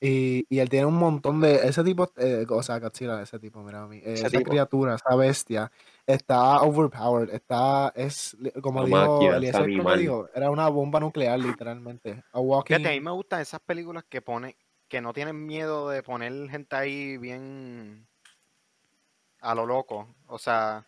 [0.04, 1.54] Y, y él tiene un montón de.
[1.64, 3.98] Ese tipo, eh, o sea, Godzilla, ese tipo, mira a mí.
[3.98, 4.50] eh, esa tipo.
[4.50, 5.70] criatura, esa bestia,
[6.04, 7.32] está overpowered.
[7.32, 7.92] Está.
[7.94, 9.98] Es como Una dijo Eliezer, animal.
[10.00, 12.24] dijo, era una bomba nuclear, literalmente.
[12.32, 12.74] A walking.
[12.74, 14.56] Fíjate, a mí me gustan esas películas que pone,
[14.88, 18.08] que no tienen miedo de poner gente ahí bien
[19.40, 20.16] a lo loco.
[20.26, 20.84] O sea,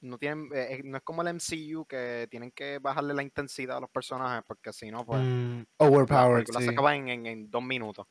[0.00, 3.76] no tienen, eh, eh, no es como el MCU que tienen que bajarle la intensidad
[3.76, 6.34] a los personajes, porque si no, pues mm, la overpowered.
[6.36, 6.64] película sí.
[6.64, 8.06] se acaba en, en- en dos minutos.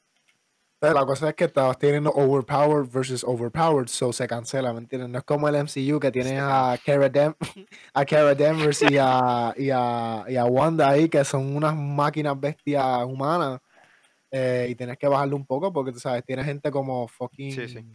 [0.93, 5.09] La cosa es que estabas teniendo overpowered versus overpowered, so se cancela, ¿me entiendes?
[5.09, 7.33] No es como el MCU que tienes a Cara, Dem
[7.93, 12.39] a Cara Danvers y a, y, a, y a Wanda ahí, que son unas máquinas
[12.39, 13.59] bestias humanas,
[14.31, 17.67] eh, y tienes que bajarle un poco porque, tú sabes, tienes gente como fucking, Sí,
[17.67, 17.85] sí.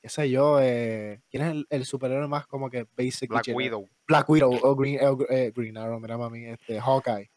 [0.00, 3.28] qué sé yo, eh, ¿quién es el, el superhéroe más como que basic?
[3.30, 3.48] Black?
[3.54, 3.86] Widow.
[4.08, 7.30] Black Widow o Green, eh, Green Arrow, mira mami, este, Hawkeye.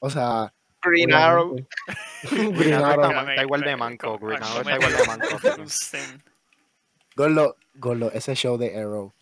[0.00, 0.54] O sea,
[0.88, 1.56] Green Arrow.
[2.22, 4.18] Green Arrow está, igual de manco.
[4.18, 5.26] Green Arrow está igual de manco.
[7.16, 9.12] Gordo, Gordo, ese show de Arrow.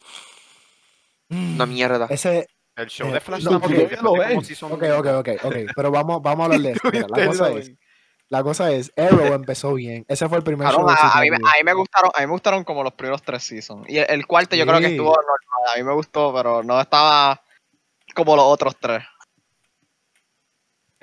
[1.31, 2.07] Una mierda.
[2.11, 5.57] Ese, El show Eh, de Flash no, después lo Ok, ok, ok, ok.
[5.77, 6.89] Pero vamos, vamos a hablar de esto.
[6.93, 7.79] Mira, la cosa lo es, ven.
[8.29, 10.05] la cosa es, Arrow empezó bien.
[10.09, 11.47] Ese fue el primer show de a, a mí, me- CW.
[11.47, 13.89] a mí me gustaron, a mí me gustaron como los primeros tres seasons.
[13.89, 15.75] Y el, el cuarto yo creo que estuvo normal.
[15.75, 17.43] A mí me gustó, pero no estaba
[18.15, 19.03] como los otros tres.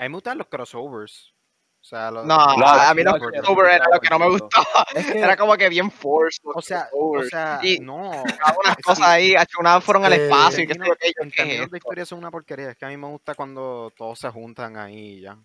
[0.03, 1.33] A mí me gustan los crossovers.
[1.81, 4.19] O sea, los, No, los- a, a mí los los- crossover era lo que no
[4.19, 4.65] me gustaba.
[4.95, 6.41] Es que, Era como que bien forced.
[6.45, 7.29] O sea, o crossovers.
[7.29, 8.09] sea, Y no.
[8.23, 11.07] unas cosas ahí, hecho, unas fueron al Eh, espacio y qué sé yo términos- qué,
[11.17, 12.71] yo, en ¿qué es términos de historia son una porquería.
[12.71, 15.37] Es que a mí me gusta cuando todos se juntan ahí y ya.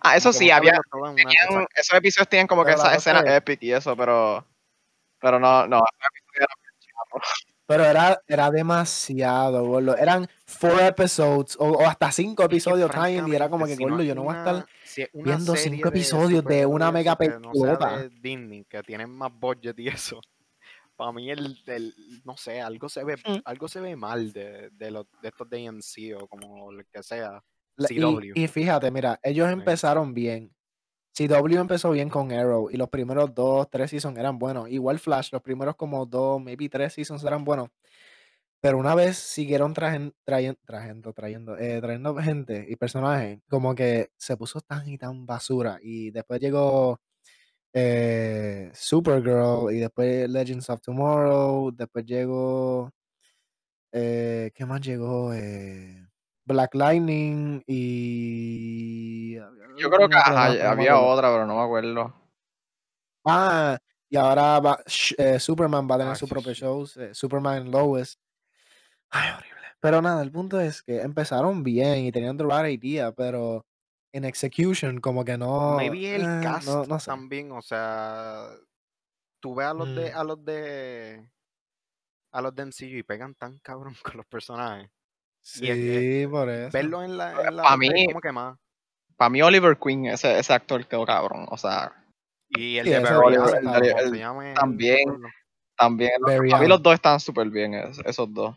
[0.00, 3.24] Ah, eso Como sí, que había, una tenían- esos episodios tenían como que esas escenas
[3.24, 4.44] es- epic y eso, pero
[5.20, 5.82] pero no, no,
[7.68, 9.94] pero era, era demasiado, gordo.
[9.96, 13.90] Eran four episodes o, o hasta cinco episodios time y era como que, si no
[13.90, 14.66] gordo, es yo no voy a estar...
[14.84, 17.98] si es viendo cinco episodios de una mega no pelota.
[17.98, 20.20] de Disney, que tienen más budget y eso.
[20.96, 23.40] Para mí el, el- no sé, algo se ve, Mm.
[23.44, 27.02] algo se ve mal de, de, los, de estos de AMC o como lo que
[27.02, 27.40] sea.
[27.76, 27.88] La-.
[27.90, 29.52] Y, y fíjate, mira, ellos Sí.
[29.52, 30.50] empezaron bien.
[31.18, 34.68] CW empezó bien con Arrow y los primeros dos, tres seasons eran buenos.
[34.70, 37.68] Igual Flash, los primeros como dos, maybe tres seasons eran buenos.
[38.60, 44.10] Pero una vez siguieron trajen- trayen- trayendo, trayendo, eh, trayendo gente y personajes, como que
[44.16, 45.78] se puso tan y tan basura.
[45.82, 47.00] Y después llegó
[47.74, 52.92] eh, Supergirl y después Legends of Tomorrow, después llegó...
[53.92, 55.32] eh, ¿Qué más llegó?
[56.48, 59.34] Black Lightning y...
[59.76, 62.12] Yo creo que ajá, no me había otra, pero no me acuerdo.
[63.24, 64.78] Ah, y ahora va,
[65.18, 66.60] eh, Superman va a tener Ah, su sí, propio sí.
[66.62, 68.18] show, eh, Superman Lois.
[69.10, 69.58] Ay, horrible.
[69.80, 73.64] Pero nada, el punto es que empezaron bien y tenían right idea, pero
[74.12, 75.76] en execution como que no...
[75.76, 77.06] Maybe el eh, cast no, no sé.
[77.10, 78.48] también, o sea,
[79.40, 80.16] tú ves a los de, Mm.
[80.18, 81.30] a los de,
[82.32, 84.90] a los de MCU y pegan tan cabrón con los personajes.
[85.56, 86.70] Y es que Sí, por eso.
[86.72, 88.58] Verlo en la, en la Pa' otra es mí- como que más.
[89.16, 91.92] Para mí Oliver Queen, ese, ese actor quedó cabrón, o sea,
[92.50, 93.66] Y el Sí, de Oliver- el-
[94.14, 94.98] el- también.
[95.76, 98.56] también, Barry para mí los dos están súper bien, es- esos dos.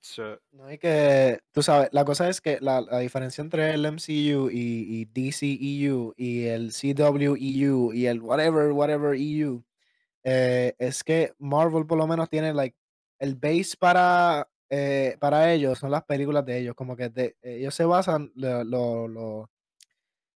[0.00, 0.22] Sí.
[0.50, 4.50] No hay que, tú sabes, la cosa es que la, la diferencia entre el MCU
[4.50, 9.62] y, y DCEU y el CWEU y el whatever, whatever EU
[10.24, 12.76] eh, es que Marvel por lo menos tiene like
[13.20, 17.74] el base para eh, para ellos son las películas de ellos, como que de- ellos
[17.76, 19.50] se basan lo, lo, lo-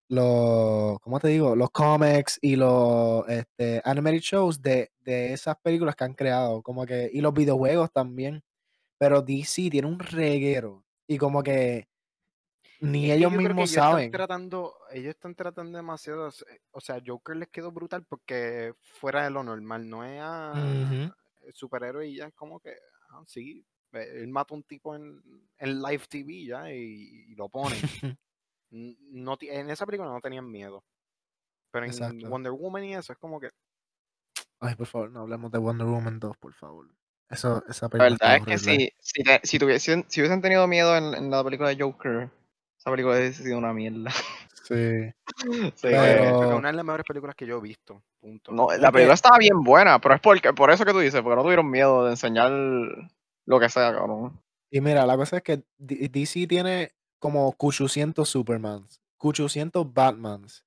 [0.08, 1.56] lo- ¿cómo te digo?
[1.56, 6.86] Los cómics y los este, animated shows de, de esas películas que han creado, como
[6.86, 8.42] que, y los videojuegos también.
[8.98, 11.88] Pero DC tiene un reguero y como que
[12.80, 14.10] ni ellos mismos ellos están saben.
[14.10, 16.28] tratando, ellos están tratando demasiado.
[16.28, 20.76] eh, O sea, Joker les quedó brutal porque fuera de lo normal, no es a
[21.54, 22.74] superhéroe y ya es como que,
[23.10, 25.22] ah, sí, eh, él mata a un tipo en,
[25.58, 27.76] en live TV ya y, y lo pone.
[28.68, 30.82] No, en esa película no tenían miedo.
[31.70, 32.28] Pero en Exacto.
[32.28, 33.50] Wonder Woman y eso es como que
[34.60, 36.86] Ay, por favor, no hablemos de Wonder Woman 2, por favor.
[37.28, 40.66] Eso, esa La película verdad está es que si, si, si, tuviesen, si hubiesen tenido
[40.66, 42.30] miedo en, en la película de Joker,
[42.78, 44.10] esa película hubiese sido una mierda.
[44.66, 44.74] Sí.
[45.80, 48.02] Pero- una de las mejores películas que yo he visto.
[48.18, 48.50] Punto.
[48.50, 51.36] no, la película estaba bien buena, pero es porque, por eso que tú dices, porque
[51.36, 52.50] no tuvieron miedo de enseñar
[53.46, 54.40] lo que sea, cabrón.
[54.70, 60.64] Y mira, la cosa es que DC tiene como 800 Supermans, 800 Batmans.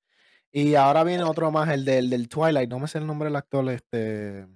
[0.52, 3.36] Y ahora viene otro más, el del, del Twilight, no me sé el nombre del
[3.36, 4.46] actor, este...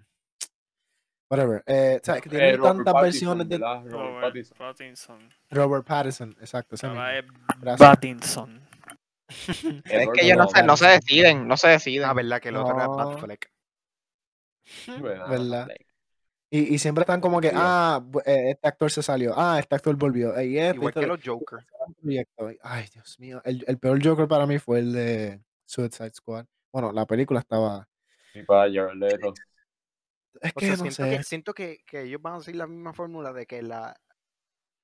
[1.31, 1.63] Whatever.
[1.67, 3.59] Eh, o sea, que Eh, tienen Robert tantas Pattinson, versiones de.
[3.59, 4.59] Robert Robert Pattinson.
[4.59, 5.35] Pattinson.
[5.51, 6.77] Robert Pattinson, exacto.
[7.79, 8.61] Pattinson.
[9.29, 12.09] Es Edward que ellos no se, no se deciden, no se deciden.
[12.09, 12.97] Ah, verdad que el otro era No.
[12.97, 13.51] Batfleck.
[15.01, 15.69] ¿verdad?
[16.57, 17.57] Y, y siempre están como que, Sí.
[17.59, 20.37] ah, eh, este actor se salió, ah, este actor volvió.
[20.37, 21.59] eh, y este, Igual este- que los Joker.
[22.63, 23.43] Ay, Dios mío.
[23.45, 26.47] El, el peor Joker para mí fue el de Suicide Squad.
[26.73, 27.89] Bueno, la película estaba.
[28.33, 29.35] Sí, para Jared Leto.
[30.41, 31.11] Es O que sea, no siento, sé.
[31.17, 33.97] que, siento que, que ellos van a seguir la misma fórmula de que la.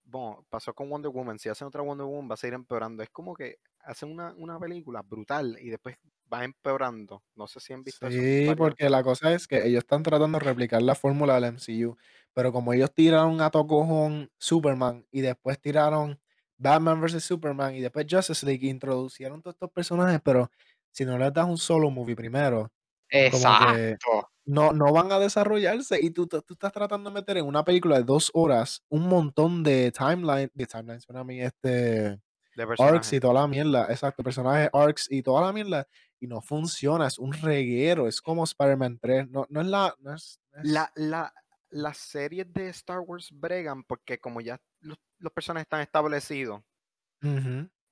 [0.05, 1.39] Bueno, pasó con Wonder Woman.
[1.39, 3.03] Si hacen otra Wonder Woman, va a seguir empeorando.
[3.05, 5.97] Es como que hacen una, una película brutal y después
[6.33, 7.23] va empeorando.
[7.35, 8.19] No sé si han visto eso.
[8.19, 11.97] Sí, porque la cosa es que ellos están tratando de replicar la fórmula del MCU.
[12.33, 16.21] Pero como ellos tiraron a tocojón Superman y después tiraron
[16.57, 20.51] Batman vs Superman y después Justice League, introducieron todos estos personajes, pero
[20.93, 22.71] si no les das un solo movie primero,
[23.09, 24.29] Exacto.
[24.45, 27.97] no, no van a desarrollarse y tú, tú estás tratando de meter en una película
[27.97, 32.21] de dos horas un montón de timeline, de timelines, suena a mí, este,
[32.57, 35.87] de arcs y toda la mierda, exacto, personajes, arcs y toda la mierda,
[36.21, 40.15] y no funciona, es un reguero, es como Spider-Man 3, no, no es la, no
[40.15, 41.35] es, no es- La, la,
[41.71, 46.63] las series de Star Wars bregan porque como ya los, los personajes están establecidos,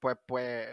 [0.00, 0.68] pues, pues,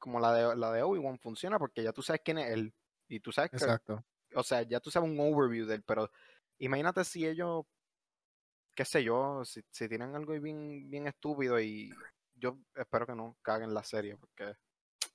[0.00, 2.74] como la de, la de Obi-Wan funciona porque ya tú sabes quién es él.
[3.08, 6.10] Y tú sabes que, exacto, o sea, ya tú sabes un overview de él, pero
[6.58, 7.64] imagínate si ellos,
[8.74, 12.02] qué sé yo, si, si tienen algo bien, bien estúpido y
[12.34, 14.54] yo espero que no caguen la serie porque, o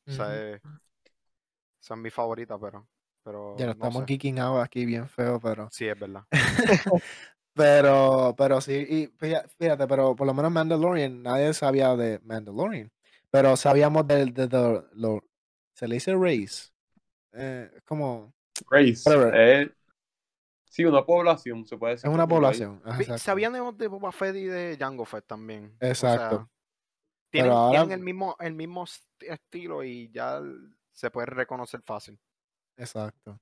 [0.07, 0.45] sea, ujú.
[0.55, 0.62] es-
[1.81, 2.87] son mi favorita, pero,
[3.23, 4.05] pero ya no estamos sé.
[4.07, 6.23] geeking out aquí bien feo, pero, Sí, es verdad.
[7.53, 12.91] pero, pero sí, y fíjate, pero por lo menos Mandalorian, nadie sabía de Mandalorian,
[13.29, 15.21] pero sabíamos del, de, de- lo,
[15.73, 16.71] se le dice race,
[17.33, 18.33] eh, es como,
[18.69, 19.03] Race.
[19.33, 19.69] Eh,
[20.65, 22.09] sí, una población, se puede decir.
[22.09, 23.17] es una población, ajá.
[23.17, 25.75] Sabían de Boba Fett y de Jango Fett también.
[25.81, 26.37] o Exacto.
[26.37, 26.47] sea,
[27.31, 30.41] tienen, Pero ahora- tienen el mismo, el mismo est- estilo y ya
[30.91, 32.19] se puede reconocer fácil.
[32.77, 33.39] Exacto.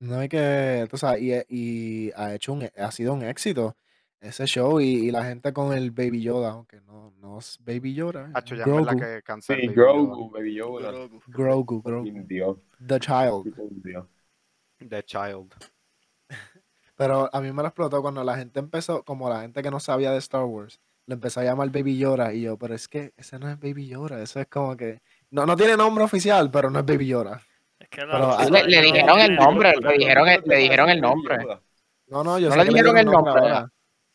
[0.00, 3.76] No hay que, sabes, y, e- y ha hecho un, ha sido un éxito
[4.20, 7.94] ese show y, y la gente con el Baby Yoda, aunque no, no es Baby
[7.94, 10.90] Yoda, Hacho, ya Grogu, que cansé Sí, Grogu, Baby Yoda.
[11.26, 12.56] Grogu, Grogu, Dios.
[12.86, 13.54] the child.
[13.82, 14.06] Dios.
[14.78, 15.54] The Child.
[16.96, 19.80] Pero a mí me lo explotó cuando la gente empezó, como la gente que no
[19.80, 23.12] sabía de Star Wars, le empezó a llamar Baby Yoda y yo, pero es que
[23.16, 25.02] ese no es Baby Yoda, eso es como que,
[25.34, 27.42] no, no tiene nombre oficial, pero no es Baby Yoda.
[27.78, 30.52] Es que Pero la, a- Le- le dijeron el nombre, le Pero dijeron el- ¿cómo
[30.52, 31.36] le dijeron el nombre.
[32.06, 33.70] No, no, yo No sé le que dijeron el nombre, ahora.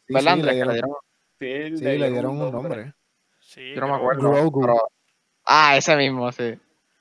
[0.08, 0.56] Sí, ¿Verdad, sí, Andrés?
[0.68, 0.92] le dieron,
[1.40, 2.94] Sí, sí, le dieron un nombre.
[3.40, 4.22] Sí, Yo no me acuerdo.
[4.30, 4.62] Grogu.
[4.62, 4.90] pero-
[5.46, 6.58] Ah, ese mismo, sí.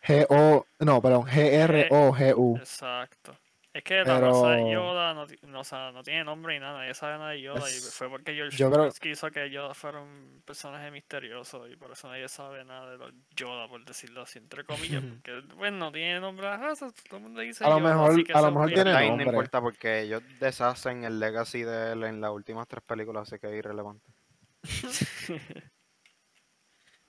[0.07, 2.57] G-O, no, perdón, G-R-O-G-U.
[2.57, 3.37] Exacto.
[3.75, 6.61] Es que la Pero- raza de Yoda no, no, o sea, no tiene nombre ni
[6.61, 7.69] nada, nadie sabe nada de Yoda.
[7.69, 11.69] Es- y fue porque George yo creo- Lucas quiso que Yoda fuera un personaje misterioso
[11.69, 15.03] y por eso nadie sabe nada de los Yoda, por decirlo así, entre comillas.
[15.23, 18.11] Porque, bueno, no tiene nombre la raza, todo el mundo dice A lo Yoda, mejor-
[18.13, 18.91] así que a lo mejor es tiene.
[18.93, 19.27] Ahí no nombre.
[19.29, 23.49] importa porque ellos deshacen el legacy de él en las últimas tres películas, así que
[23.49, 24.05] es irrelevante.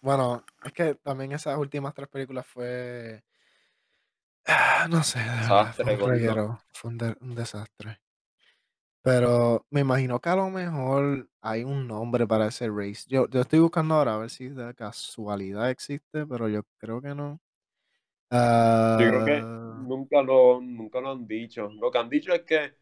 [0.02, 3.22] Bueno, es que también esas últimas tres películas fue.
[4.50, 8.00] Ah, No sé, Desastre, fue un reguero, fue un, de- un desastre.
[9.02, 13.04] Pero me imagino que a lo mejor hay un nombre para ese race.
[13.08, 17.16] Yo, yo estoy buscando ahora a ver si de casualidad existe, pero yo creo que
[17.16, 17.40] no.
[18.92, 21.70] Yo creo que Ah, nunca lo, nunca lo han dicho.
[21.80, 22.74] Lo que han dicho es que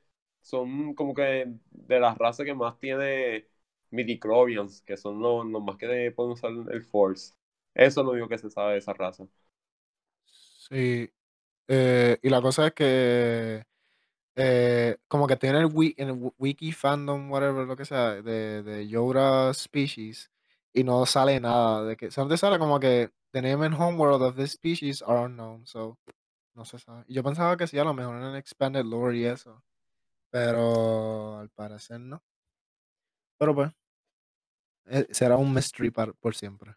[0.42, 3.48] son como que de las razas que más tiene
[3.92, 7.34] midichlorians, que son los, los más que pueden usar el Force.
[7.74, 9.28] Eso es lo único que se sabe de esa raza.
[10.70, 11.10] Sí.
[11.68, 13.64] Eh, y la cosa es que
[14.36, 18.64] eh, como que tiene el, wi- el wi- wiki fandom, whatever, lo que sea, de,
[18.64, 20.32] de Yoda species,
[20.74, 24.36] y no sale nada de que, solamente sale como que the name and homeworld of
[24.38, 25.98] this species are unknown, so
[26.56, 27.06] no se sabe.
[27.08, 29.64] Y yo pensaba que sí, a lo mejor en expanded lore y eso,
[30.32, 32.24] pero al parecer no.
[33.38, 33.72] Pero pues,
[34.86, 36.76] eh, será un mystery por siempre.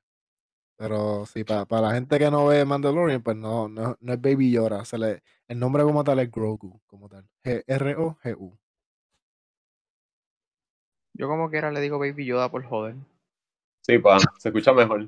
[0.80, 4.18] Pero sí, para, para la gente que no ve Mandalorian, pues no, no, no es
[4.18, 4.82] Baby Yoda.
[4.86, 7.28] Se le, el nombre como tal es Grogu, como tal.
[7.44, 8.58] G-R-O-G-U.
[11.12, 12.96] Yo como quiera le digo Baby Yoda por joder.
[13.82, 15.06] Sí, pa, se escucha mejor.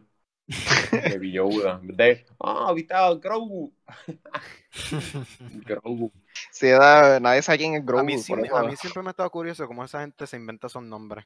[0.93, 1.81] Baby Yoda.
[1.81, 3.73] En vez de, ah, viste a Grogu.
[5.67, 6.13] Grogu.
[6.51, 8.05] Sí, da- nadie sabe quién es Grogu.
[8.05, 10.83] Mí, sí a mí siempre me ha estado curioso cómo esa gente se inventa esos
[10.83, 11.25] nombres.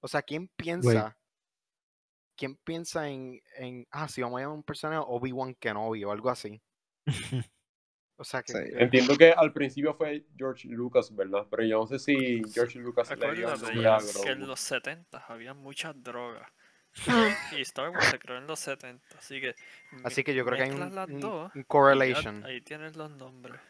[0.00, 1.17] O sea, ¿quién piensa?
[2.38, 6.12] ¿Quién piensa en, en, ah, si vamos a llamar a un personaje Obi-Wan Kenobi o
[6.12, 6.62] algo así?
[8.20, 8.58] O sea, que, Sí.
[8.58, 11.46] que- Entiendo que al principio fue George Lucas, ¿verdad?
[11.48, 15.54] Pero yo no sé si George Lucas le dio a que en los 70 había
[15.54, 16.50] muchas drogas.
[17.56, 19.54] y Star Wars se creó en los 70, así que.
[20.02, 22.44] así que yo creo que hay un, dos correlation.
[22.44, 23.60] ahí tienes los nombres.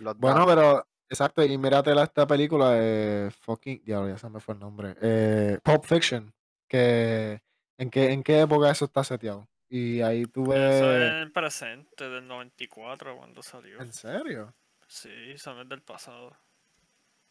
[0.00, 4.40] los Bueno, pero, exacto, y mírate la- esta película de fucking, diablo, ya se me
[4.40, 6.32] fue el nombre, eh, Pulp Fiction,
[6.66, 7.42] que,
[7.80, 9.48] ¿en qué, en qué época eso está seteado?
[9.68, 13.80] Y ahí tú Eso es el presente del 94 cuando salió.
[13.80, 14.54] ¿en serio?
[14.86, 16.36] Sí, eso no es del pasado.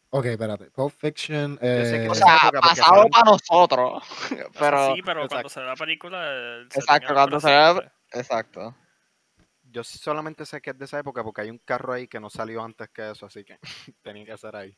[0.08, 4.02] Ok, espérate, Pulp Fiction, Yo sé que eh, O sea, pasado para nosotros.
[4.58, 5.48] Pero, sí, pero cuando exacto.
[5.50, 6.32] se da la película.
[6.32, 7.92] el Exacto, cuando se presente.
[8.12, 8.76] exacto.
[9.62, 12.28] Yo solamente sé que es de esa época porque hay un carro ahí que no
[12.28, 13.58] salió antes que eso, así que
[14.02, 14.76] tenía que ser ahí.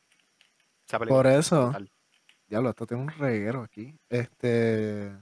[1.09, 1.73] Por eso,
[2.47, 5.17] diablo, esto tiene un reguero aquí, este,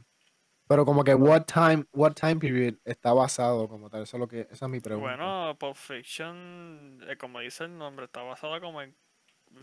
[0.71, 4.29] pero como que what time, what time period está basado como tal, eso es lo
[4.29, 5.17] que, esa es mi pregunta.
[5.17, 8.95] Bueno, Pulp Fiction, eh, como dice el nombre, está basado como en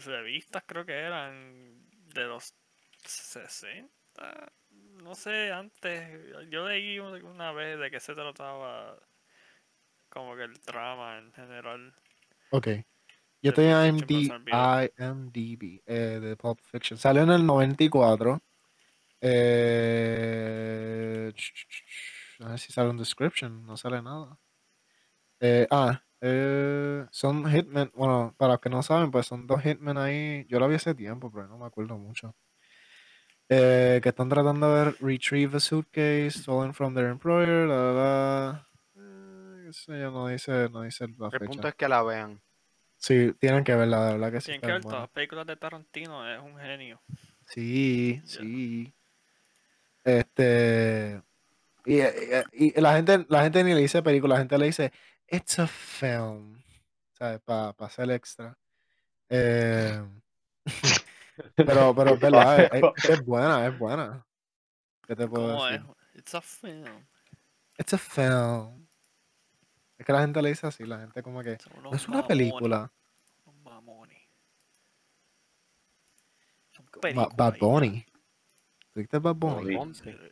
[0.06, 2.54] revistas, creo que eran de los
[3.06, 4.52] 60.
[5.02, 6.20] No sé, antes.
[6.50, 9.00] Yo leí un- una vez de que se trataba
[10.10, 11.94] como que el trama en general.
[12.52, 12.68] Ok.
[13.42, 13.96] Yo estoy en
[14.98, 16.98] IMDb eh, de Pulp Fiction.
[16.98, 18.42] Salió en el 94.
[19.20, 20.14] Eh,
[22.40, 23.66] a ver si sale un description.
[23.66, 24.38] No sale nada.
[25.40, 27.92] Eh, ah, eh, son hitmen.
[27.96, 30.46] Bueno, para los que no saben, pues son dos hitmen ahí.
[30.48, 32.36] Yo lo vi hace tiempo, pero no me acuerdo mucho.
[33.50, 37.68] Eh, que están tratando de retrieve a suitcase stolen from their employer.
[37.68, 38.68] La, la, la.
[38.96, 41.46] Eh, qué sé yo, no dice, no dice la El fecha.
[41.46, 42.42] punto es que la vean.
[42.98, 44.46] Sí, tienen que verla, de verdad que sí.
[44.48, 47.00] Tienen que ver todas las películas de Tarantino, es un genio.
[47.46, 48.30] Sí, Ya.
[48.40, 48.94] sí.
[50.08, 51.22] Este.
[51.86, 54.92] Y, y- y la gente, la gente ni le dice película, la gente le dice,
[55.28, 56.62] it's a film.
[57.12, 57.42] ¿Sabes?
[57.42, 58.58] Para hacer extra.
[59.30, 60.02] Eh,
[61.56, 62.70] pero, pero es verdad,
[63.10, 64.26] es, buena, es buena.
[65.06, 65.74] ¿Qué te puedo ¿Cómo es?
[65.82, 65.96] decir?
[66.14, 67.06] It's a film.
[67.78, 68.88] It's a film.
[69.98, 72.92] Es que la gente le dice así, la gente como que, no es una película.
[73.64, 74.18] mamones.
[77.36, 78.06] Bad Bunny.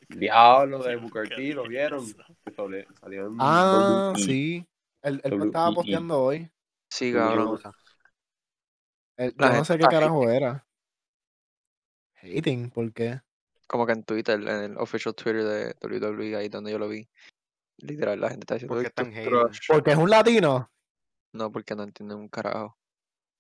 [0.10, 1.54] Diablo de ¿qué Booker T?
[1.54, 2.06] ¿lo vieron?
[3.00, 4.24] Salió en Ah, WWE.
[4.24, 4.68] sí.
[5.02, 5.46] Él, WWE.
[5.48, 6.50] estaba posteando hoy.
[6.90, 7.60] Sí, cabrón.
[9.18, 10.66] yo no sé qué carajo era.
[12.22, 13.22] Hating, ¿por qué?
[13.68, 17.08] Como que en Twitter, en el official Twitter de WWE, ahí donde yo lo vi.
[17.78, 18.74] Literal, la gente está diciendo.
[18.76, 19.40] ¿Por qué "Esto están es hating?
[19.40, 19.60] trash".
[19.68, 20.72] Porque es un latino.
[21.34, 22.78] No, porque no entienden un carajo.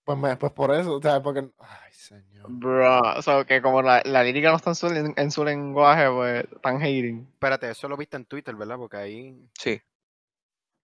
[0.05, 1.49] Pues, me- pues por eso, o sea, porque.
[1.59, 2.45] Ay, señor.
[2.47, 4.87] Bro, o sea, que como la, la lírica no está en su,
[5.17, 7.27] en su lenguaje, pues están hating.
[7.33, 8.77] Espérate, eso lo viste en Twitter, ¿verdad?
[8.77, 9.81] Porque ahí Sí.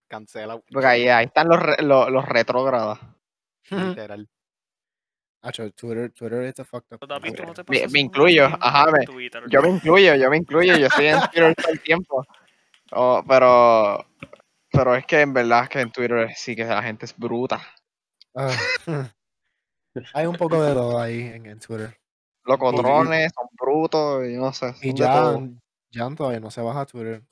[0.07, 2.99] cancela Porque ahí, ahí están los, re- los, los retrógradas.
[3.69, 4.27] literal.
[5.43, 6.99] Acho, Twitter, Twitter a fucked up.
[6.99, 7.43] ¿Tú te has visto?
[7.45, 9.43] ¿No te Me- incluyo, ajá, en me- Twitter?
[9.49, 12.25] Yo me incluyo, yo me incluyo, yo estoy en Twitter todo el tiempo.
[12.91, 14.05] Oh, pero,
[14.71, 17.59] pero es que en verdad es que en Twitter sí que la gente es bruta.
[18.35, 18.51] Ah,
[20.13, 21.97] Hay un poco de todo ahí en, en Twitter.
[22.45, 24.73] Locotrones, son brutos, y no sé.
[24.81, 24.97] Y.
[24.97, 27.21] Jan, Jan todavía no se baja a Twitter.
[27.23, 27.27] Bueno,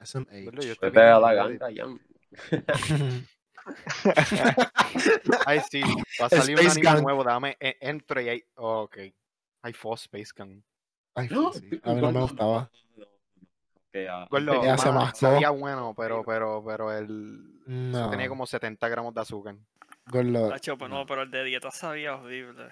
[0.00, 0.72] yo SMH.
[0.72, 2.00] estoy Vete a viendo la ganga, Jan.
[5.46, 5.82] Ay, sí,
[6.20, 7.02] va a salir un Space anime Gun.
[7.04, 8.96] nuevo, dame, e- entro y hay, oh, ok.
[9.62, 10.64] Hay four Space Gun.
[11.14, 12.70] Ay, sí, A mí no me gustaba.
[13.92, 15.16] Que, ah, Gordo, Ya se mascó.
[15.18, 17.60] sabía bueno, pero, pero, pero el...
[17.66, 19.56] eso No, tenía como 70 gramos de azúcar.
[20.10, 20.52] Gordo.
[20.52, 22.68] Hacho, pues no, pero el de dieta sabía horrible.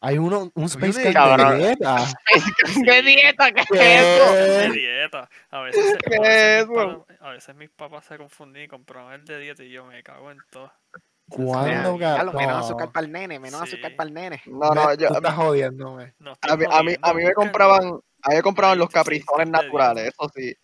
[0.00, 1.58] Hay uno, un Space cabrón.
[1.58, 1.96] de dieta.
[2.84, 3.52] ¿Qué dieta?
[3.52, 3.70] ¿Qué es
[4.02, 4.34] eso?
[4.34, 5.30] De dieta.
[5.50, 6.14] A veces, ¿Qué
[6.60, 7.06] es mis eso?
[7.20, 10.30] a veces mis papás se confundían y compraban el de dieta y yo me cago
[10.30, 10.70] en todo.
[11.26, 12.32] ¿Cuándo, gato?
[12.34, 13.76] menos azúcar para el nene, menos Sí.
[13.76, 14.42] azúcar para el nene.
[14.44, 16.12] No, no, yo, Tú estás jodiéndome.
[16.18, 19.48] No a, mí, a, mí, a mí me compraban, a mí me compraban los caprizones
[19.48, 20.54] naturales, eso sí.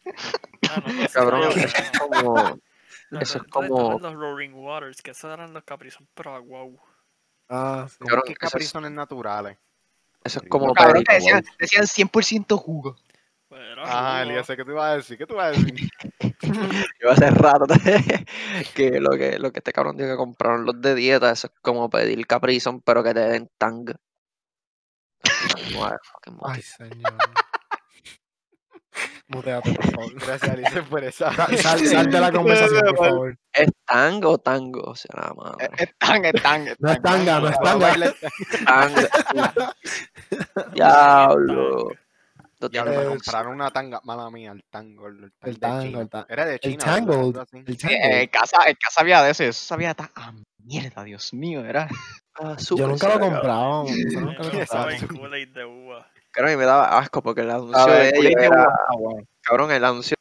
[0.71, 2.59] Ah, no, Cabrón, es como.
[3.11, 6.79] No, Eso es como- los Roaring Waters, que esos eran los caprizón, pero a guau.
[7.49, 7.97] Ah, sí.
[7.99, 8.33] Como Cabrón, que
[8.89, 9.59] es- naturales.
[10.23, 11.07] Eso es como Cabrón, pedir.
[11.07, 12.97] que decían, decían 100% jugo.
[13.49, 14.21] Jugo.
[14.23, 15.91] Elías, sé que tú ibas a decir, ¿qué tú vas a decir?
[17.03, 17.65] Yo hace rato
[18.77, 21.53] que lo que lo que este cabrón dijo que compraron los de dieta, eso es
[21.61, 23.87] como pedir Caprizon, pero que te den tang.
[26.13, 27.15] Fucking Ay, señor.
[29.29, 30.15] Muteate, por favor.
[30.15, 31.33] Gracias, Alice, por esa.
[31.33, 33.39] Sal, sal- de la conversación, por favor.
[33.53, 34.83] ¿Es tango o tango?
[34.83, 35.55] O sea, nada más.
[35.61, 37.25] Es es tan, es tan, es No es tan.
[37.25, 38.15] tanga, no es tanga.
[38.67, 39.73] Tango.
[40.73, 41.91] Diablo.
[42.73, 45.07] Ya me Eh, compraron una tanga, mala mía, el tango.
[45.09, 46.95] El, tango, El tango, el ta- Era de El China.
[46.95, 47.57] Algo así.
[47.59, 48.21] El Sí, tangled.
[48.23, 51.65] en casa, en casa había de eso y eso sabía tan a mierda, Dios mío,
[51.65, 51.89] era.
[52.35, 53.21] Ah, Yo nunca lo saca.
[53.21, 53.85] compraba.
[53.87, 56.07] Yo nunca lo el Kool-Aid de uva.
[56.37, 58.69] A mí me daba asco porque el anuncio ver, de el ellos Kool-Aid de era,
[58.99, 59.27] bueno.
[59.43, 60.17] cabrón, el anuncio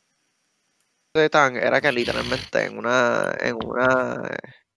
[1.14, 4.24] de Tang era que literalmente en una, en una,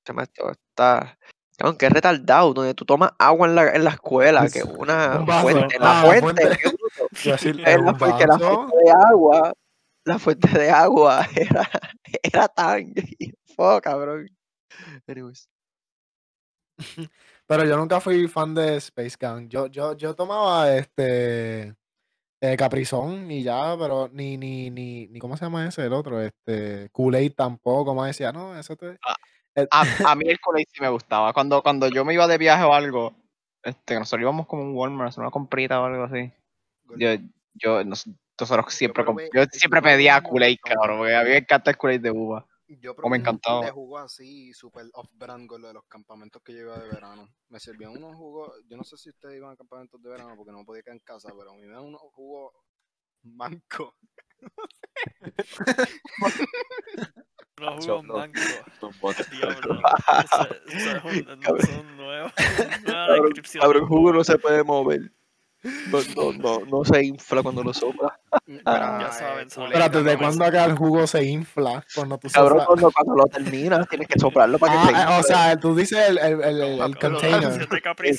[0.05, 0.51] se esto?
[0.51, 1.19] Está,
[1.57, 5.19] cabrón, que retardado, donde tú tomas agua en la, en la escuela, que Es una
[5.21, 5.43] un vaso.
[5.43, 6.59] fuente, Ah, la fuente, fuente.
[6.63, 6.69] qué
[7.71, 8.55] en la fuente, la vaso.
[8.69, 9.53] fuente de agua,
[10.05, 11.71] la fuente de agua era,
[12.23, 14.29] era Tang, y fue, cabrón.
[15.07, 15.49] Anyways.
[17.47, 19.49] Pero yo nunca fui fan de Space Gang.
[19.49, 21.75] Yo, yo, yo tomaba este
[22.41, 25.85] eh, Caprizón y ya, pero ni, ni, ni, ni, ¿cómo se llama ese?
[25.87, 28.99] El otro, este, Kool-Aid tampoco, como decía, no, eso te.
[29.55, 31.33] eh, A, a mí el Kool-Aid sí me gustaba.
[31.33, 33.15] Cuando, cuando yo me iba de viaje o algo,
[33.63, 36.33] este, nosotros íbamos como un Walmart, una comprita o algo así.
[36.97, 37.09] Yo,
[37.55, 38.09] yo, nos-
[38.41, 42.11] nosotros siempre, yo siempre pedía Kool-Aid, cabrón, porque a mí me encanta el Kool-Aid de
[42.11, 42.47] uva.
[42.81, 43.65] Yo me probé un encantaba.
[43.65, 47.29] de jugo así, super off-brand con lo de los campamentos que yo iba de verano.
[47.49, 50.53] Me servían unos jugos, yo no sé si ustedes iban a campamentos de verano porque
[50.53, 52.53] no podía quedar en casa, pero a mí me dan unos jugos
[53.23, 53.95] manco.
[57.59, 58.15] Jugos no.
[58.15, 58.43] mancos.
[58.81, 59.31] Los botes.
[59.31, 59.81] Diablo.
[60.65, 62.33] Un, son nuevos.
[62.85, 64.13] Del jugo jugo.
[64.13, 65.13] no se puede mover.
[65.63, 68.19] No, no, no, no se infla cuando lo sopla.
[68.47, 68.63] Era,
[69.01, 69.49] Ya saben, eh, saben.
[69.49, 70.19] Kool-Aid Espérate, ¿de también.
[70.19, 71.85] cuándo acá el jugo se infla?
[71.95, 75.17] Cuando tú Cabrón, soplas- cuando, cuando lo terminas tienes que soplarlo para que se Ah,
[75.17, 77.69] eh, o sea, tú dices el, el, el, el- container.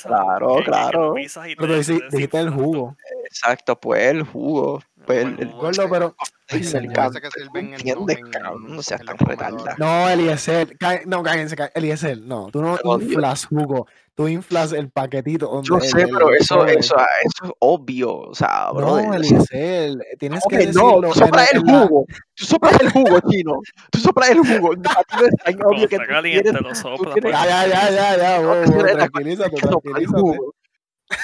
[0.02, 1.14] claro, claro.
[1.58, 2.96] Pero tú dijiste el jugo.
[3.26, 4.80] Exacto, pues el jugo.
[5.06, 6.14] Pues el, el- Gordo, pero.
[6.18, 6.90] Ay, Ay, se Dios mío.
[6.90, 7.20] encanta.
[7.20, 8.76] Parece que sirven en- ¿Entiendes, en- cabrón?
[8.76, 9.76] No seas tan retardado.
[9.78, 10.76] No, Eliezer,
[11.06, 15.46] no, cállense, cá- Eliezer, no, tú no inflas jugo, tú inflas el paquetito.
[15.48, 16.74] Donde Yo el- sé, el- pero el eso, sobre.
[16.78, 18.14] eso, eso es obvio.
[18.18, 19.06] O sea, brother.
[19.08, 21.00] No, Eliezer, tienes ¿cómo que decirlo.
[21.00, 22.06] no, tú soplas el jugo.
[22.34, 23.60] Tú soplas el jugo, chino.
[23.90, 24.72] Tú soplas el jugo.
[25.44, 26.72] A es obvio que caliente lo
[27.14, 30.06] Ya, ya, ya, ya, ya, tranquilízate, el tranquilízate.
[30.06, 30.54] jugo.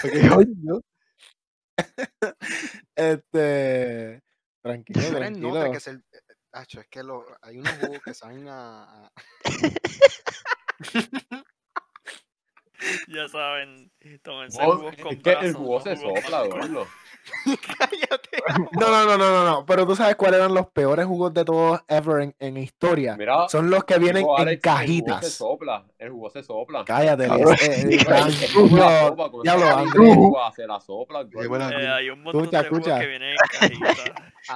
[0.02, 0.80] Porque, coño,
[3.00, 4.22] Este,
[4.62, 5.70] tranquilo, tranquilo.
[5.70, 6.04] que es el.
[6.52, 9.10] Acho, es que lo, hay unos jugos que saben a.
[13.08, 13.90] Ya saben,
[14.50, 16.86] jugos con Es que el jugo no se sopla, gordo.
[17.44, 18.42] Cállate.
[18.72, 21.44] No, no, no, no, no, no, pero tú sabes cuáles eran los peores jugos de
[21.44, 23.14] todos ever en, en historia.
[23.16, 25.32] Mira, Son los que vienen en Alex, El jugo se cajitas.
[25.32, 25.84] sopla.
[25.98, 26.84] El jugo se sopla.
[26.84, 27.28] Cállate, eh,
[28.06, 33.06] caliente, el jugo Se la sopla, bueno, Eh, hay un montón Escucha, de jugos que
[33.06, 33.98] vienen en cajitas.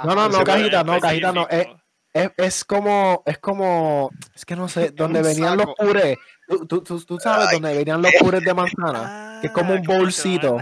[0.05, 1.77] No, no, no, sí, cajita, no, cajita no, eh.
[2.15, 6.17] Es, es como, es como, es que no sé, donde venían los purés.
[6.47, 9.39] Tú, tú, tú, tú sabes dónde venían los purés de manzana.
[9.41, 10.59] que es como Ah, un en bolsito.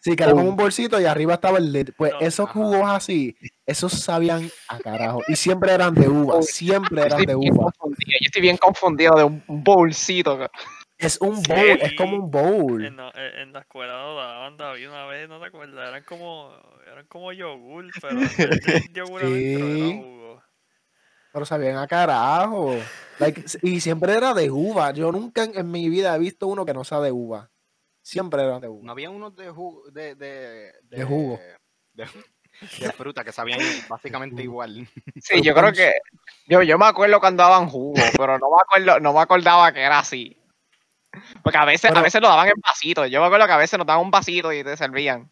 [0.00, 1.90] Sí, que era como un bolsito y arriba estaba el lid.
[1.96, 2.52] Pues No, esos ajá.
[2.52, 5.22] jugos así, esos sabían a carajo.
[5.28, 7.72] Y siempre eran de uva, siempre eran de uva.
[7.78, 10.38] confundido, Yo estoy bien confundido de un bolsito.
[10.98, 11.50] Es un Sí.
[11.50, 12.84] bowl, es como un bowl.
[12.84, 15.88] En, la- en- en la escuela lo daban, David, una vez, ¿no te acuerdas?
[15.88, 16.52] Eran como,
[16.90, 18.20] eran como yogur, pero
[18.94, 20.00] yogur adentro era Sí.
[20.02, 20.42] jugo.
[21.34, 22.76] Pero sabían a carajo.
[23.18, 24.92] Like, y siempre era de uva.
[24.92, 27.50] Yo nunca en, en mi vida he visto uno que no sea de uva.
[28.02, 28.92] Siempre eran de No uva.
[28.92, 29.82] había unos de jugo.
[29.90, 31.40] De, de, De jugo.
[31.92, 32.06] De,
[32.78, 33.58] de fruta que sabían
[33.88, 34.86] básicamente igual.
[35.20, 35.92] Sí, yo creo que.
[36.46, 39.80] Yo, yo me acuerdo cuando daban jugo, pero no me acuerdo, no me acordaba que
[39.80, 40.40] era así.
[41.42, 43.10] Porque a veces, a Pero- veces lo daban en vasitos.
[43.10, 45.30] Yo me acuerdo que a veces nos daban un vasito y te servían.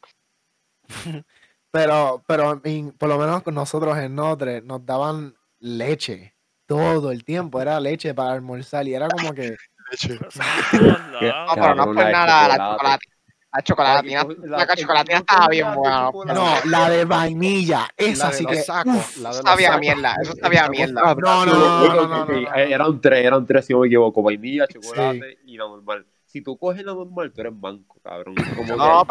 [1.70, 6.34] Pero, pero in- por lo menos con nosotros en Notre nos daban leche
[6.66, 7.60] todo el tiempo.
[7.60, 9.56] Era leche para almorzar y era como que.
[10.72, 11.52] No, lados.
[11.54, 12.78] pero no Cabrón, por nada, la chocolate.
[12.78, 13.06] chocolate.
[13.54, 16.10] La chocolatina, La- la, chocolatina estaba bien buena.
[16.32, 17.86] No, la de vainilla.
[17.94, 18.56] Esa de sí que.
[18.62, 19.80] sacos, uf, la de sabía sacos.
[19.82, 21.14] mierda, eso sabía a mierda.
[21.14, 22.56] No, no, no, no, no, no, Ok, no, eh, no.
[22.56, 24.22] Eran tres, eran tres si no me equivoco.
[24.22, 26.06] Vainilla, chocolate y la normal.
[26.24, 28.36] Si tú coges la normal, tú eres banco, cabrón.
[28.56, 29.08] Como No, que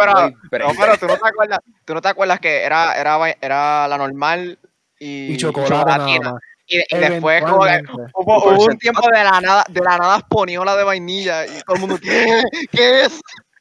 [0.50, 0.68] pero-.
[0.74, 3.98] No, pero tú no te acuerdas, tú no te acuerdas que era, era, era la
[4.00, 4.58] normal
[5.04, 6.32] y, Y chocolate nada chocolatina.
[6.34, 6.42] más.
[6.68, 7.82] Y, y después como que
[8.16, 11.80] hubo, un tiempo de la nada, de la nada poniola de vainilla y todo el
[11.82, 12.42] mundo, ¿qué?
[12.72, 13.20] ¿Qué es?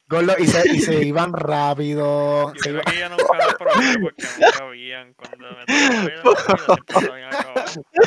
[0.09, 2.53] Gordo, y, se, y se iban rápido.
[2.53, 5.15] Yo se creo iba- que ya nunca lo probé porque nunca habían.
[5.15, 5.65] Cuando me.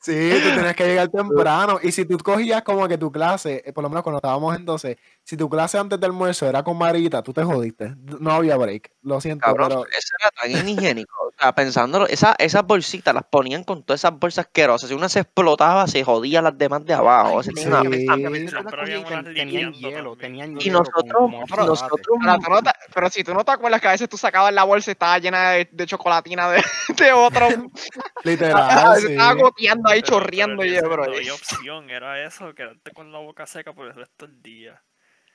[0.00, 1.78] Sí, tú tenías que llegar temprano.
[1.82, 4.64] Y si tú cogías como que tu clase, eh, por lo menos cuando estábamos en
[4.64, 4.96] 12,
[5.28, 7.94] si tu clase antes del almuerzo era con Marita, tú te jodiste.
[8.18, 8.92] No había break.
[9.02, 11.32] Lo siento, Cabrón, pero eso era tan inhigiénico.
[11.38, 14.88] sea, pensándolo, esa- esas bolsitas las ponían con todas esas bolsas asquerosas.
[14.88, 17.42] Si una se explotaba, se jodía las demás de abajo.
[17.42, 17.50] Sí.
[17.52, 18.06] tenía una- Sí.
[18.06, 21.66] Ten- tenían hielo, tenían hielo nosotros, y chocolate.
[21.66, 24.16] nosotros, Pero, tú no te- pero si tú no te acuerdas que a veces tú
[24.16, 26.62] sacabas la bolsa y estaba llena de, de chocolatina de,
[26.96, 27.48] de otro.
[28.24, 29.12] Literal, se sí.
[29.12, 31.04] estaba goteando ahí, Pero- pero chorreando y ese bro.
[31.06, 34.82] No había opción, era eso, quedarte con la boca seca por el resto del día.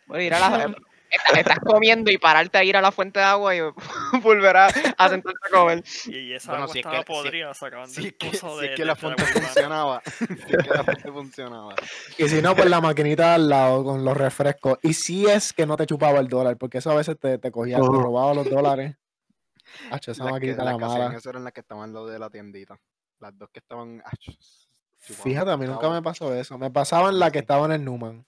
[0.07, 0.75] Bueno, ir a la-
[1.09, 3.59] estás, estás comiendo y pararte a ir a la fuente de agua y
[4.23, 5.83] volver a, a sentarte a comer.
[6.07, 8.71] Y, esa Bueno, agua si es estaba que- si- sacaban Si que, si de, es
[8.75, 10.01] que de- la fuente funcionaba.
[10.17, 10.23] Si
[10.55, 11.75] es que la fuente funcionaba.
[12.17, 14.79] Y si no, pues la maquinita al lado con los refrescos.
[14.81, 17.51] Y si es que no te chupaba el dólar, porque eso a veces te, te
[17.51, 17.91] cogía, te Oh.
[17.91, 18.95] robaba los dólares.
[19.91, 21.15] Hacho, esa maquinita la mala.
[21.17, 22.79] eso eran las que estaban lo de la tiendita.
[23.19, 24.01] Las dos que estaban.
[24.05, 24.35] ach,
[24.99, 26.57] Fíjate, a mí nunca me pasó eso.
[26.57, 28.25] Me pasaba en la que estaba en el Numan,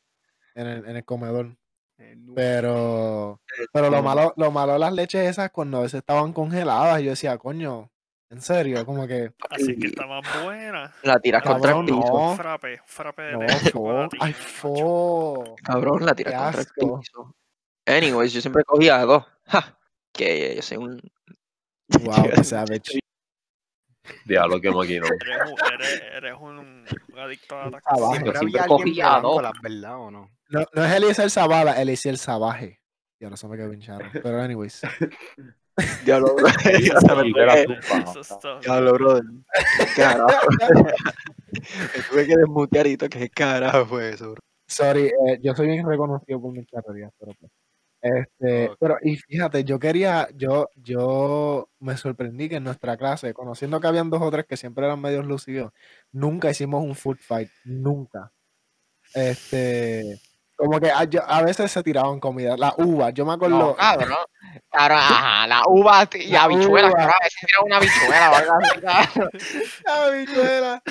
[0.56, 1.56] en el, en el comedor.
[1.98, 2.34] Eh, no.
[2.36, 3.42] Pero,
[3.72, 7.12] pero lo malo, lo malo de las leches esas cuando a veces estaban congeladas, yo
[7.12, 7.90] decía, coño,
[8.30, 10.94] en serio, como que, Así que estaba buena.
[11.04, 12.14] La tiras contra el Cabrón, piso.
[12.14, 12.36] no.
[12.36, 15.56] Frappe, frappe de no, fo, ay, fo.
[15.64, 17.36] Cabrón, la tiras Qué contra el piso.
[17.86, 19.24] Anyways, yo siempre cogía dos.
[19.48, 19.78] Ja,
[20.12, 21.02] que yo soy un.
[22.04, 23.00] Wow, savage.
[24.26, 25.10] Diablo, qué maquinón.
[25.22, 27.82] Eres un, eres, eres un, un adicto a la.
[28.12, 28.84] Siempre había dos.
[28.84, 30.32] violándolas, ¿verdad o no?
[30.50, 32.80] No, no es Eliezer Zavala, Eliezer Salvaje.
[33.20, 34.02] Ya no se me quedó hinchado.
[34.12, 34.82] Pero, anyways.
[36.06, 36.48] Diablo, bro.
[38.62, 39.24] Diablo, brother.
[39.96, 40.48] Carajo.
[41.52, 43.10] Me tuve que desmutear y todo.
[43.10, 44.42] ¿Qué carajo fue eso, bro?
[44.68, 47.52] Sorry, eh, yo soy bien reconocido por mis charrerías, pero pues.
[48.08, 53.80] Este, pero, y fíjate, yo quería, yo, yo me sorprendí que en nuestra clase, conociendo
[53.80, 55.74] que habían dos o tres que siempre eran medios lucidos,
[56.12, 58.32] nunca hicimos un food fight, nunca.
[59.16, 60.20] Este,
[60.56, 63.76] como que a, yo- a veces se tiraban comida, la uva, yo me acuerdo, No,
[63.76, 64.18] cabrón.
[64.72, 67.00] Cabrón, ajá, la uva y La habichuelas, uva.
[67.00, 67.16] cabrón.
[67.20, 69.32] A veces era una habichuela.
[69.86, 70.84] ¡La habichuela!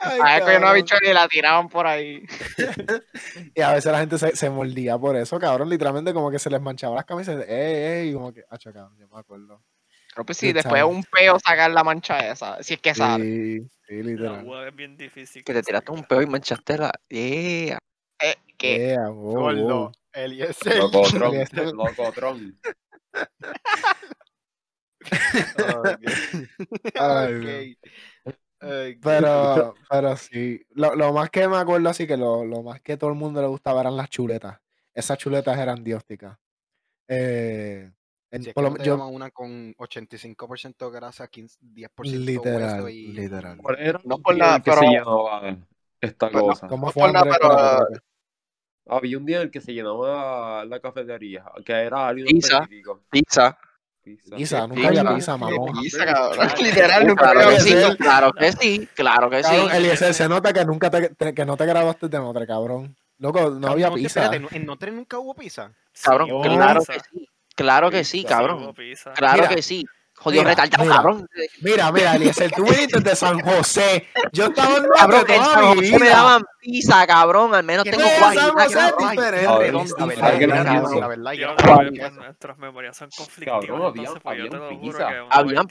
[0.00, 2.22] Ay, A ver, cogían una habichuela y la tiraban por ahí.
[3.54, 6.50] Y a veces la gente se, se mordía por eso, cabrón, literalmente como que se
[6.50, 7.74] les manchaba las camisas, ey,
[8.04, 9.62] ey, y como que, acho, cabrón, yo me acuerdo.
[10.14, 12.60] Creo que sí, después un peo sacar la mancha esa.
[12.62, 13.24] Si es que sale.
[13.24, 14.68] Sí, sí, La literal.
[14.68, 15.44] es bien difícil.
[15.44, 16.92] Que te tiraste un peo y manchaste la.
[17.08, 17.78] Yeah.
[18.20, 19.62] Eh, que Yeah, wow, Gordo.
[19.78, 19.92] wow.
[20.12, 20.76] Eliezer.
[20.78, 21.72] Locotron, Eliezer.
[21.72, 22.58] locotron.
[26.94, 27.34] Ay,
[27.74, 27.78] Ok.
[28.60, 32.80] Ay, Pero, pero sí, lo, lo más que me acuerdo así que lo, lo más
[32.80, 34.58] que todo el mundo le gustaba eran las chuletas.
[34.92, 36.36] Esas chuletas eran diósticas.
[37.06, 37.90] Eh,
[38.30, 42.18] en- Si es por que lo- no te yo, una con 85% grasa, 15, 10%
[42.24, 43.06] literal, hueso y...
[43.12, 43.58] literal.
[43.58, 45.56] ¿Cuál era No por en que se pero- llenaba
[46.00, 46.66] esta Pero no, cosa?
[46.68, 47.38] ¿Cómo no fue por nada, Andrés?
[47.40, 48.96] pero-.
[48.96, 52.56] Había un día en el que se llenaba la cafetería, que era algo Pizza.
[52.62, 53.02] específico.
[53.10, 53.58] Pizza.
[54.16, 54.36] Pizza.
[54.36, 55.14] Pizza, nunca había Pizza.
[55.14, 55.72] pizza, mamón.
[55.80, 56.48] pizza, cabrón.
[56.62, 57.96] Literal, nunca Claro había que sí, Eliezer.
[57.96, 59.54] claro que sí, claro que sí.
[59.72, 62.96] Eliezer, se nota que nunca te, que no te graduaste de Notre, cabrón.
[63.18, 64.24] Loco, no había pizza.
[64.24, 65.72] espérate, ¿En Notre nunca hubo pizza?
[66.02, 66.92] Cabrón, claro pizza.
[66.94, 67.28] que sí.
[67.54, 68.74] Claro que sí, Pizza, cabrón.
[68.74, 69.12] pizza.
[69.14, 69.84] Claro Mira, que sí.
[70.20, 70.96] Jodido retardado, mira.
[70.96, 71.28] cabrón.
[71.60, 74.06] Mira, mira, Eliezer, tú viniste de San José.
[74.32, 77.54] Yo estaba en Cabrón, Notre en San toda mi José me daban pizza, cabrón.
[77.54, 81.00] Al menos ¿Qué tengo cuajita, San José es diferente.
[81.00, 81.54] La verdad, yo
[82.10, 83.58] nuestras memorias son conflictivas.
[83.58, 85.08] Pues, yo había te lo juro pizza.
[85.30, 85.66] Habían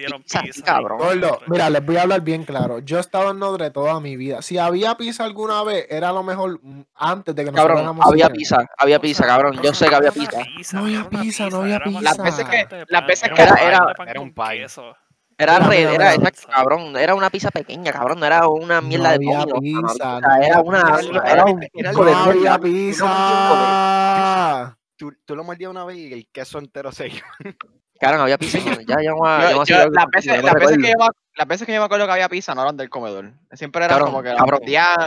[0.64, 0.98] cabrón.
[0.98, 2.80] Gordo, mira, les voy a hablar bien claro.
[2.80, 4.42] Yo he estado en Notre toda mi vida.
[4.42, 6.60] Si había pizza alguna vez, era lo mejor
[6.96, 9.60] antes de que nosotros Cabrón, había pizza, había pizza, cabrón.
[9.62, 10.40] Yo sé que había pizza.
[10.74, 12.02] No había pizza, no había pizza.
[12.02, 13.06] Las veces que- las
[14.38, 15.82] veces que era- era- era pie.
[15.82, 16.98] Era red, era exacto, cabrón.
[16.98, 18.20] Era una pizza pequeña, cabrón.
[18.20, 20.22] No era una No mierda de había domino, pizza, cabrón.
[20.22, 20.98] no Era una.
[20.98, 21.32] pizza.
[21.32, 22.58] Era un Era pico de No había
[23.58, 24.78] pizza.
[24.98, 27.28] Tú, tú lo mordías una vez y el queso entero se iba.
[28.00, 28.58] Cabrón, había pizza.
[28.88, 29.60] Ya, ya, no- no las no
[30.12, 30.32] veces,
[30.78, 32.90] que yo me- las veces que yo me acuerdo que había pizza no eran del
[32.90, 33.32] comedor.
[33.54, 34.62] Siempre eran Cabrón, como que la cabrón.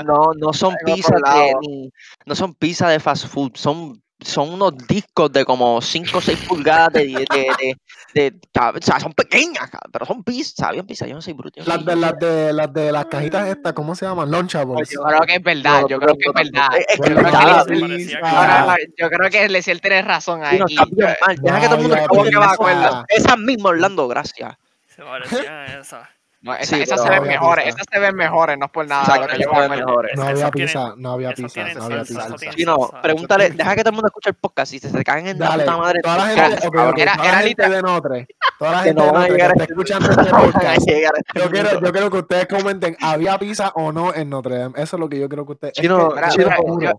[0.04, 1.90] No, no son pizzas de, ni-
[2.26, 6.38] no son pizzas de fast food, son, son unos discos de como 5 o 6
[6.48, 7.76] pulgadas de, de,
[8.14, 11.60] de, de- o sea, son pequeñas, pero son pizzas, habían pizzas, yo no soy bruto.
[11.64, 14.30] Las de las de las de las cajitas estas, ¿cómo se llaman?
[14.30, 14.90] Lunchables.
[14.90, 16.68] Yo creo que es verdad, yo creo que es verdad.
[18.98, 20.76] Yo creo que Leciel tiene razón Sí, no, ahí.
[21.40, 22.52] Deja que todo el mundo pizza.
[22.52, 23.04] acuerdo.
[23.08, 24.54] Esas mismas, Orlando, gracias.
[24.94, 26.08] Se parecían a esas.
[26.43, 27.76] No, esa- Sí, esas se ven había mejores, pizza.
[27.82, 29.03] esas se ven mejores, no es por nada.
[29.03, 29.86] Exacto, lo que esas yo se me ven acuerdo.
[29.86, 30.16] mejores.
[30.16, 33.01] No había tienen- pizza, no había pizza, no había pizza.
[33.03, 34.70] pregúntale, deja que todo el mundo escuche el podcast.
[34.70, 37.22] Si se caen en la Dale, puta madre, toda la gente, Era- toda era la
[37.24, 38.28] gente literal- de Notre,
[38.59, 40.24] toda la que gente no de van a Notre que llegar a está escuchando este
[40.30, 44.57] podcast, este yo quiero, yo quiero que ustedes comenten, ¿había pizza o no en Notre
[44.59, 44.74] Dame?
[44.82, 45.74] Eso es lo que yo quiero que ustedes...
[45.76, 46.09] es Chino,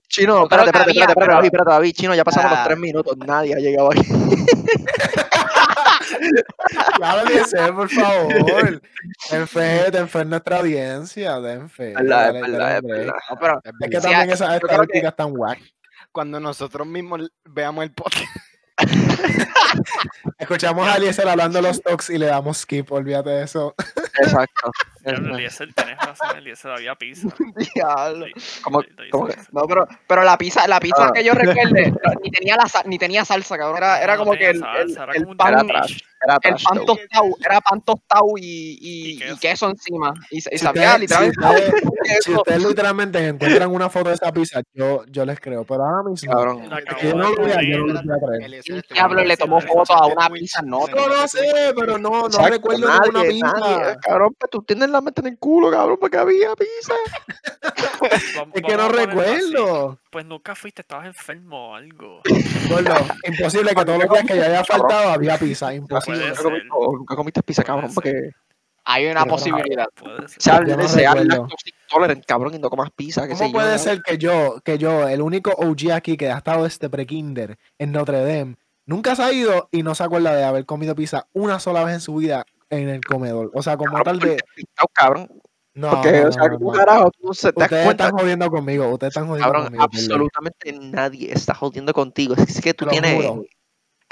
[0.08, 2.64] Chino, espérate, espérate, espérate, espérate, pero- David, espérate, David, Chino, ya pasamos los Ah.
[2.66, 4.02] tres minutos, nadie ha llegado aquí.
[6.99, 8.82] Ya Eliezer, por favor.
[9.30, 11.93] Ten fe, ten fe en nuestra audiencia, ten fe.
[11.95, 12.97] Verdad, es dale, verdad, dale es break.
[12.99, 13.14] verdad.
[13.30, 15.59] No, pero Es que también a- esas estadísticas están whack.
[16.12, 18.26] cuando nosotros mismos veamos el podcast,
[20.42, 23.76] Escuchamos a Eliezer hablando de los talks y le damos skip, olvídate de eso.
[24.20, 24.72] Exacto.
[25.04, 27.28] Eliezer, tienes razón, Eliezer, había pizza.
[27.76, 28.28] Diablo.
[28.28, 28.34] Lo-
[28.64, 29.34] ¿Cómo- cómo que?
[29.34, 29.50] pizza.
[29.52, 31.12] No, pero, pero la pizza, la pizza Ah.
[31.14, 33.78] que yo recuerde, ni tenía la ni tenía salsa, cabrón.
[33.78, 36.00] Era, era No, como no que el, tenía el- salsa, era el como pan, trash.
[36.24, 36.86] Era el pan show.
[36.86, 39.38] tostado, era pan tostado y, y, Y y queso.
[39.39, 39.70] queso.
[39.72, 40.14] encima.
[40.30, 42.42] Y, y Si sabía ustedes, si literalmente ustedes- si queso.
[42.42, 45.64] ustedes literalmente encuentran una foto de esa pizza, yo, yo les creo.
[45.66, 46.70] Pero ahora mismo, Cabrón.
[47.02, 47.80] Yo no lo voy a, yo poner.
[47.80, 48.44] no lo voy a creer.
[48.44, 51.97] Eliezer, ¿Quién este diablo le tomó foto a una Se No, No lo sé, pero
[51.97, 53.59] no, no Exacto, recuerdo nadie, ninguna pizza.
[53.59, 56.93] nadie, Cabrón, pues tú tienes la mente en el culo, cabrón, porque había pizza.
[58.53, 59.99] Es que no recuerdo.
[60.09, 62.21] Pues nunca fuiste, estabas enfermo o algo.
[62.69, 62.93] Gordo,
[63.27, 65.73] imposible que todos los días que yo haya faltado había pizza.
[65.73, 66.29] Imposible.
[66.29, 68.32] Nunca comiste, nunca comiste pizza, cabrón, Puede porque
[68.84, 69.86] Hay una Pero- posibilidad.
[70.27, 70.41] Ser.
[70.41, 71.13] sea, no sea
[71.86, 73.51] intolerant, cabrón, y no comas pizza, que ¿Cómo yo.
[73.53, 77.57] puede ser que yo, que yo, el único OG aquí que ha estado este pre-kinder
[77.77, 78.55] en Notre Dame,
[78.86, 81.95] nunca se ha ido y no se acuerda de haber comido pizza una sola vez
[81.95, 83.51] en su vida en el comedor?
[83.53, 84.38] O sea, como Cabrón, tal de...
[84.55, 85.27] picado, cabrón,
[85.73, 86.77] No, porque, no, o sea, no, ¿cómo no.
[86.77, 89.84] carajo tú no se te Ustedes están jodiendo conmigo, ustedes están jodiendo Cabrón, conmigo.
[89.84, 92.36] absolutamente nadie está jodiendo contigo.
[92.36, 93.15] Es que tú lo tienes.
[93.15, 93.45] juro.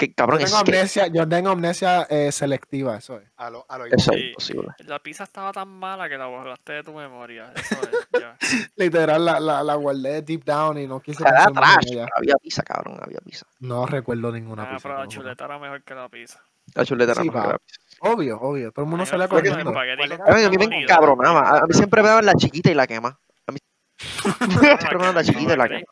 [0.00, 3.30] Que, Yo es tengo que amnesia, yo tengo amnesia eh, selectiva, eso es.
[3.36, 4.68] A lo, a lo eso es imposible.
[4.86, 7.52] La pizza estaba tan mala que la borraste de tu memoria.
[7.54, 8.70] Eso es.
[8.76, 12.98] Literal, la, la, la guardé deep down y no quise Era trash, había pizza, cabrón,
[13.02, 13.44] había pizza.
[13.58, 14.88] No recuerdo ninguna Ah, pizza.
[14.88, 16.42] pero la chuleta era mejor que la pizza.
[16.74, 17.80] La chuleta era mejor que la pizza.
[18.00, 18.72] Obvio, obvio.
[18.72, 19.54] Todo el mundo ¿Cuál con era?
[19.60, 21.40] A mí, a mí me encabronaba.
[21.40, 23.20] A, a mí siempre me daban la chiquita y la quema.
[23.46, 23.52] Ah,
[24.78, 25.84] Siempre me daban la chiquita y la quema.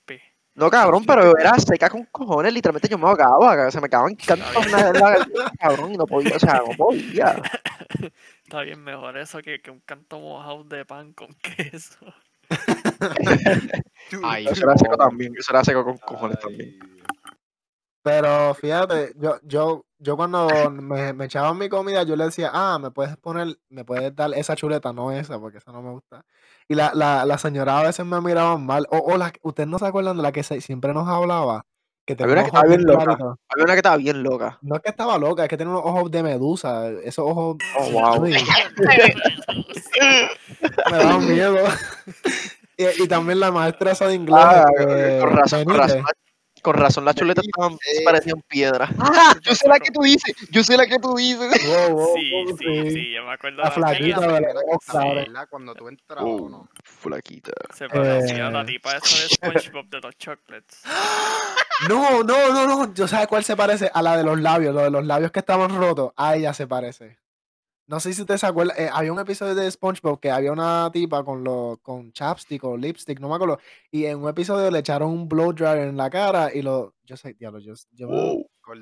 [0.58, 2.52] No, cabrón, pero era seca con cojones.
[2.52, 3.70] Literalmente yo me ahogaba.
[3.70, 6.34] Se me acababan cantos la, garganta, cabrón, y no podía.
[6.34, 7.40] O sea, no podía.
[8.42, 12.12] Está bien mejor eso que, que un canto mojado de pan con queso.
[14.24, 15.32] Ay, Eso era seco también.
[15.38, 16.76] Eso era seco con cojones también.
[18.02, 22.78] Pero fíjate, yo, yo, yo cuando me, me echaban mi comida, yo le decía, ah,
[22.80, 26.24] me puedes poner, me puedes dar esa chuleta, no esa, porque esa no me gusta.
[26.68, 28.86] Y la, la, la señora a veces me miraban mal.
[28.90, 31.64] O, o la, ustedes no se acuerdan de la que se- siempre nos hablaba,
[32.06, 33.04] que tenía una unos que estaba bien loca.
[33.04, 33.36] claritos.
[33.50, 34.58] Había una que estaba bien loca.
[34.62, 36.88] No es que estaba loca, es que tenía unos ojos de medusa.
[36.90, 38.22] Esos ojos Oh, wow.
[40.90, 41.56] me daban miedo.
[42.76, 44.38] y, y también la maestra esa de inglés.
[44.40, 44.64] Ah,
[45.20, 46.04] con razón, con razón.
[46.68, 48.90] Con razón, las chuletas estaban, parecían piedra.
[49.00, 50.34] Ah, yo sé la que tú dices.
[50.50, 51.66] Yo sé la que tú dices.
[51.66, 55.14] Wow, wow, Sí, wow, sí, sí, yo me acuerdo La flaquita de estaba, cabrón.
[55.14, 55.46] ¿verdad?
[55.48, 56.36] Cuando tú entrabas Oh.
[56.44, 56.68] o no.
[56.84, 57.52] Flaquita.
[57.74, 58.66] Se parecía a la Eh.
[58.66, 60.82] tipa esa de SpongeBob de los chocolates.
[61.88, 62.92] No, no, no, no.
[62.92, 65.38] Yo sabes cuál se parece a la de los labios, lo de los labios que
[65.38, 66.12] estaban rotos.
[66.16, 67.16] A ella se parece.
[67.88, 68.76] No sé si ustedes se acuerdan.
[68.78, 72.76] eh, había un episodio de SpongeBob que había una tipa con lo, con chapstick o
[72.76, 73.58] lipstick, no me acuerdo.
[73.90, 76.94] Y en un episodio le echaron un blow dryer en la cara y lo.
[77.02, 78.08] Yo sé, diablo, yo, yo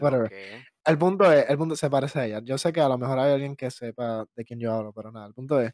[0.03, 0.29] Whatever.
[0.29, 2.41] que- El punto es, el punto se parece a ella.
[2.43, 5.13] Yo sé que a lo mejor hay alguien que sepa de quién yo hablo, pero
[5.13, 5.73] nada, el punto es.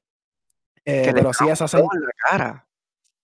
[0.84, 1.88] eh, Que le pero sí, esa señora.
[1.94, 2.68] en la cara.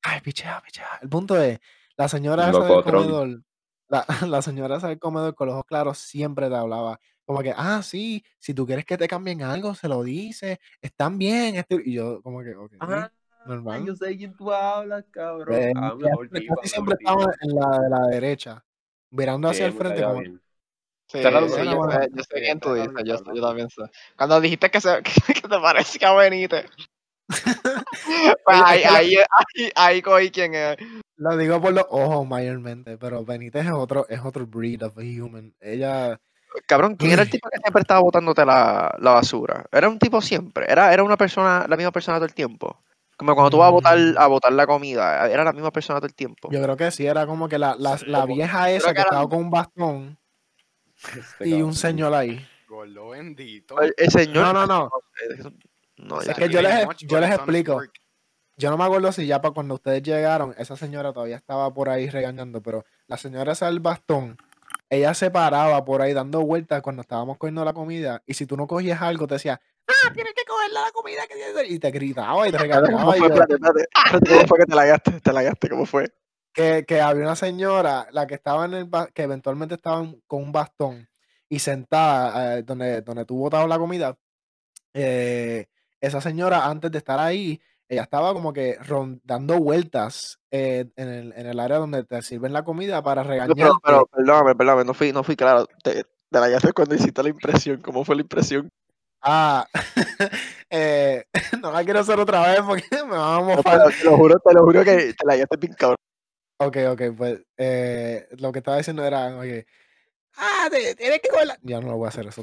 [0.03, 0.99] Ay, pichea, pichea.
[1.03, 1.59] El punto es,
[1.97, 3.43] la señora esa del comedor,
[3.89, 4.07] la,
[4.39, 6.99] la señora esa del comedor con los ojos claros siempre te hablaba.
[7.29, 11.19] Como que, ah, sí, si tú quieres que te cambien algo, se lo dices, están
[11.19, 11.57] bien.
[11.57, 11.83] este-".
[11.85, 13.11] Y yo, como que, ok, Ah,
[13.45, 13.85] normal.
[13.85, 15.55] yo sé quién tú hablas, cabrón.
[15.55, 18.65] Eh, casi siempre estaba en la de la derecha,
[19.11, 20.03] mirando hacia Sí, el frente.
[20.03, 20.23] Como.
[20.23, 23.83] Sí, sí, yo, sé, yo sé quién tú dices, yo, yo también sé.
[24.17, 25.03] Cuando dijiste que, se,
[25.35, 26.65] que te parecía a Benítez.
[27.27, 27.37] pues
[28.47, 30.79] ahí, ahí, ahí, ahí cogí quién es.
[31.17, 35.03] lo digo por los ojos mayormente, pero Benítez es otro, es otro breed of a
[35.03, 35.55] human.
[35.61, 36.19] Ella,
[36.67, 39.65] Cabrón, ¿quién era el tipo que siempre estaba botándote la, la basura?
[39.73, 40.67] Era un tipo siempre.
[40.69, 42.83] Era, era una persona, la misma persona todo el tiempo.
[43.17, 44.15] Como cuando tú vas a botar, Mm.
[44.17, 46.49] a botar la comida, era la misma persona todo el tiempo.
[46.53, 49.29] yo creo que sí, era como que la, la, vieja esa que que era- estaba
[49.29, 50.19] con un bastón
[51.17, 52.47] Este y un señor ahí.
[52.69, 53.81] Gordo bendito.
[53.81, 54.45] El, el señor.
[54.45, 54.91] No, no, no.
[55.97, 57.81] no, Es que yo les- yo les explico.
[58.57, 61.89] Yo no me acuerdo si ya para cuando ustedes llegaron, esa señora todavía estaba por
[61.89, 64.37] ahí regañando, pero la señora esa del bastón,
[64.91, 68.57] ella se paraba por ahí dando vueltas cuando estábamos cogiendo la comida y si tú
[68.57, 71.91] no cogías algo te decía, ah, tienes que coger la comida que tienes", y te
[71.91, 73.19] gritaba y te Espérate, ¿Cómo fue?
[73.19, 73.81] yo- Espérate, espérate.
[73.83, 75.21] Espérate, ¿Cómo fue que te la gaste?
[75.21, 76.13] Te la gaste, ¿cómo fue?
[76.53, 80.51] que, que había una señora, la que estaba en el que eventualmente estaba con un
[80.53, 81.09] bastón
[81.49, 84.17] y sentada eh, donde, donde tú botabas la comida,
[84.95, 85.67] eh,
[86.01, 88.79] esa señora antes de estar ahí, ella estaba como que
[89.25, 93.31] dando vueltas eh, en, el, en el área donde te sirven la comida para No,
[93.31, 93.55] regañarte.
[93.63, 95.67] pero, pero, perdóname, perdóname, no fui, no fui claro.
[95.83, 97.81] Te- Te la hallaste cuando hiciste la impresión.
[97.81, 98.69] ¿Cómo fue la impresión?
[99.23, 99.67] Ah,
[100.71, 101.25] eh,
[101.63, 104.55] no la quiero hacer otra vez porque me a No, pero te lo juro, te
[104.55, 105.97] lo juro que te la hallaste bien cabrón.
[106.61, 109.67] Ok, ok, pues eh, lo que estaba diciendo era, oye,
[110.37, 111.59] ah, te- tienes que cogerla.
[111.63, 112.43] Ya no lo voy a hacer eso.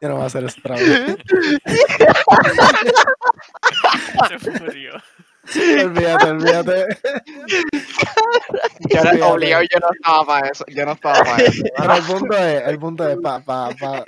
[0.00, 1.16] Ya no voy a hacer eso otra vez.
[4.40, 4.92] Se murió.
[5.84, 6.86] olvídate, olvídate.
[8.90, 10.64] Yo era obligado y yo no estaba para eso.
[10.68, 11.62] Yo no estaba para eso.
[11.76, 14.04] Pero el punto es, el punto es, para pa, pa,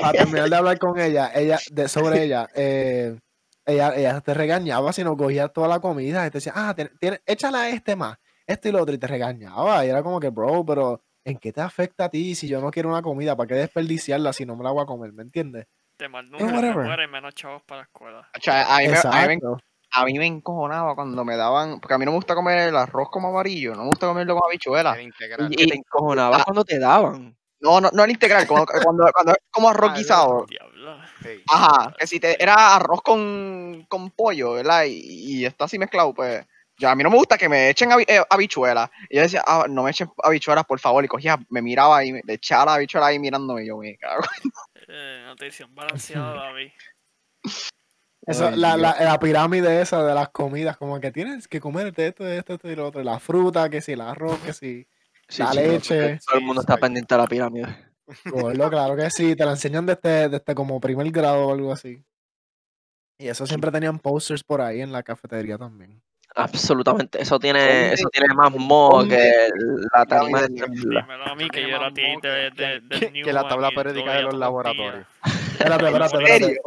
[0.00, 3.16] pa terminar de hablar con ella, ella de, sobre ella, eh,
[3.66, 6.90] ella, ella te regañaba si no cogías toda la comida y te decía, ah, tiene,
[6.98, 8.16] tiene- échala este más,
[8.46, 9.84] esto y lo otro, y te regañaba.
[9.84, 12.70] Y era como que, bro, pero ¿en qué te afecta a ti si yo no
[12.70, 13.36] quiero una comida?
[13.36, 15.12] ¿Para qué desperdiciarla si no me la voy a comer?
[15.12, 15.66] ¿Me entiendes?
[15.96, 18.28] Te malnutren, mueren menos chavos para la escuela.
[18.36, 19.58] O sea, a mí, me, a, mí me, Exacto.
[19.92, 21.78] a mí me encojonaba cuando me daban.
[21.78, 23.74] Porque a mí no me gusta comer el arroz como amarillo.
[23.74, 24.94] No me gusta comerlo con habichuela.
[24.94, 25.50] El integral.
[25.50, 26.44] Que te encojonabas Ah.
[26.44, 27.36] cuando te daban.
[27.60, 28.46] No, no, no el integral.
[28.46, 30.46] Cuando, cuando, cuando como arroz guisado.
[31.22, 31.42] Sí.
[31.50, 34.84] Ajá, que si te, era arroz con, con pollo, ¿verdad?
[34.86, 36.46] Y, y está así mezclado, pues.
[36.80, 38.90] Yo, a mí no me gusta que me echen habi- eh, habichuelas.
[39.10, 41.04] Y yo decía, ah, no me echen habichuelas, por favor.
[41.04, 43.64] Y cogía, me miraba y me le echaba la habichuela ahí mirándome.
[43.64, 44.22] Y yo, me cago.
[44.92, 46.70] Eh, nutrición balanceada, David.
[48.26, 52.08] Eso, Ay, la, la, la pirámide esa de las comidas, como que tienes que comerte
[52.08, 53.02] esto, esto, esto y lo otro.
[53.02, 54.86] La fruta, que si el arroz, que si
[55.28, 56.18] Sí, la sí, leche.
[56.26, 57.66] Todo el mundo está pendiente de la pirámide.
[58.24, 62.04] Gordo, claro que sí, te la enseñan desde, desde como primer grado o algo así.
[63.16, 66.02] Y eso siempre tenían posters por ahí en la cafetería también.
[66.34, 67.20] Absolutamente.
[67.20, 69.48] Eso tiene, ¿Dónde- eso tiene más moho que
[69.92, 71.00] la pirámide tarima de de Tesla.
[71.02, 71.92] Dímelo a mí que yo era de,
[72.54, 75.06] que- de, que- que la tabla periódica de los laboratorios.
[75.24, 76.60] Espérate, espérate, ¿En espérate.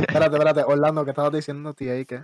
[0.00, 0.62] Espérate, espérate.
[0.64, 1.98] Orlando, ¿qué estabas diciendo, tía?
[1.98, 2.22] ¿Y qué?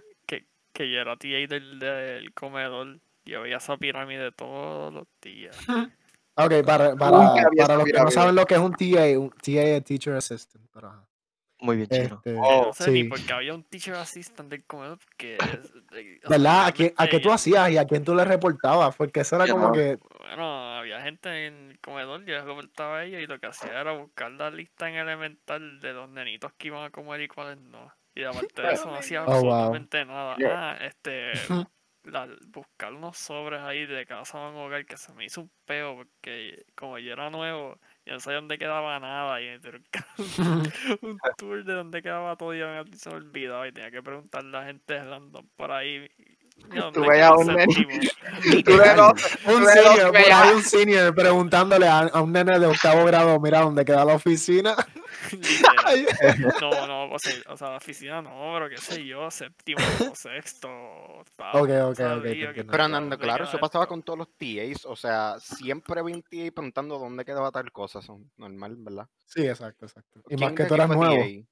[0.73, 2.99] Que yo era TA del, del comedor.
[3.25, 5.57] Yo veía esa pirámide todos los días.
[6.35, 9.63] Ok, para, para, para los que no saben lo que es un TA, un TA
[9.63, 10.63] es Teacher Assistant.
[10.75, 11.06] Pero, ajá.
[11.67, 12.17] Muy bien, chino.
[12.25, 13.09] Este, Oh, no sé ni sí.
[13.09, 14.99] porque había un teacher assistant del comedor.
[14.99, 15.37] Porque,
[15.95, 16.67] eh, ¿Verdad?
[16.67, 18.97] ¿A, quién, ¿A qué tú hacías y a quién tú le reportabas?
[18.97, 19.73] Porque eso era Yo como no.
[19.73, 19.99] que.
[20.19, 23.81] Bueno, había gente en el comedor, yo les reportaba a ellos y lo que hacía
[23.81, 27.59] era buscar la lista en elemental de los nenitos que iban a comer y cuáles
[27.59, 27.93] no.
[28.15, 29.35] Y aparte de eso no hacía Oh, wow.
[29.37, 30.37] absolutamente nada.
[30.39, 30.71] Yeah.
[30.73, 31.33] Ah, este,
[32.05, 35.51] la- buscar unos sobres ahí de casa a un hogar que se me hizo un
[35.65, 39.61] peo porque como yo era nuevo, yo no sabía dónde quedaba nada y me
[41.03, 44.57] un tour de dónde quedaba todo y mí se me olvidaba y tenía que preguntarle
[44.57, 46.09] a la gente random por ahí.
[46.69, 48.13] "Mira, Tú ¿dónde veías queda a un nene- séptimo?"
[48.59, 49.13] Y tú de los-
[49.47, 53.39] Un senior, por veías- ahí un senior preguntándole a, a un nene de octavo grado,
[53.41, 54.75] mira dónde queda la oficina.
[56.61, 59.81] No, no, o sea, o sea, la oficina no, pero qué sé yo, séptimo,
[60.15, 61.61] sexto, octavo.
[61.63, 62.23] Ok, ok, ok.
[62.23, 63.89] Pero ¿dónde andando, claro, eso pasaba esto?
[63.95, 64.85] con todos los TAs.
[64.87, 68.01] O sea, siempre había un TA preguntando dónde quedaba tal cosa.
[68.03, 69.07] Son normal, ¿verdad?
[69.25, 70.21] Sí, exacto, exacto.
[70.29, 71.15] Y ¿Quién más que tú eras nuevo.
[71.15, 71.47] TA?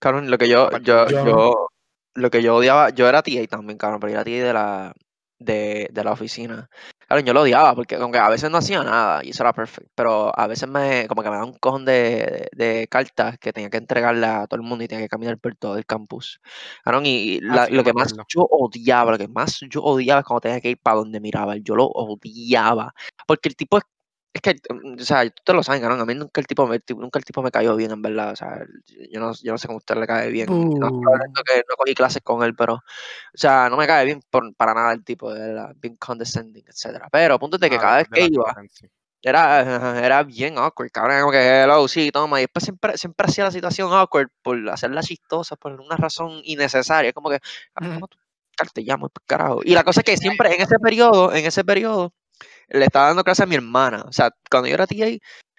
[0.00, 1.68] Cabrón, lo que yo, Yo- yo,
[2.14, 4.94] lo que yo odiaba, yo era TA también, cabrón, pero yo era TA de la,
[5.38, 6.68] de, de la oficina.
[7.06, 9.52] Claro, yo lo odiaba porque como que a veces no hacía nada y eso era
[9.52, 13.38] perfecto, pero a veces me, como que me daba un cojón de, de, de cartas
[13.38, 15.84] que tenía que entregarle a todo el mundo y tenía que caminar por todo el
[15.86, 16.40] campus.
[16.82, 20.40] Cabrón, y la- lo que más yo odiaba, lo que más yo odiaba es cuando
[20.42, 22.94] tenía que ir para donde miraba, yo lo odiaba,
[23.26, 23.84] porque el tipo es
[24.34, 26.00] es que, mm, o sea, tú te lo sabes, cabrón.
[26.00, 28.32] A mí nunca el tipo me, nunca el tipo me cayó bien, en verdad.
[28.32, 28.66] O sea,
[29.10, 30.48] yo no, yo no sé cómo a usted le cae bien.
[30.50, 30.88] No,
[31.44, 32.82] que no cogí clases con él, pero, o
[33.32, 37.08] sea, no me cae bien por- para nada el tipo, de verdad, bien condescending, etcétera.
[37.12, 38.54] Pero, punto de que Ah, cada vez que iba,
[39.22, 39.60] era,
[40.04, 41.20] era bien awkward, cabrón.
[41.20, 42.40] Como que, hello, sí, toma.
[42.40, 47.12] Y después siempre, siempre hacía la situación awkward por hacerla chistosa, por una razón innecesaria.
[47.12, 47.38] Como que,
[47.72, 48.18] toma tu
[48.56, 49.60] carta y llamo, carajo.
[49.64, 52.12] Y la cosa es que siempre en ese periodo, en ese periodo,
[52.68, 54.04] le estaba dando clase a mi hermana.
[54.08, 55.06] O sea, cuando yo era TA,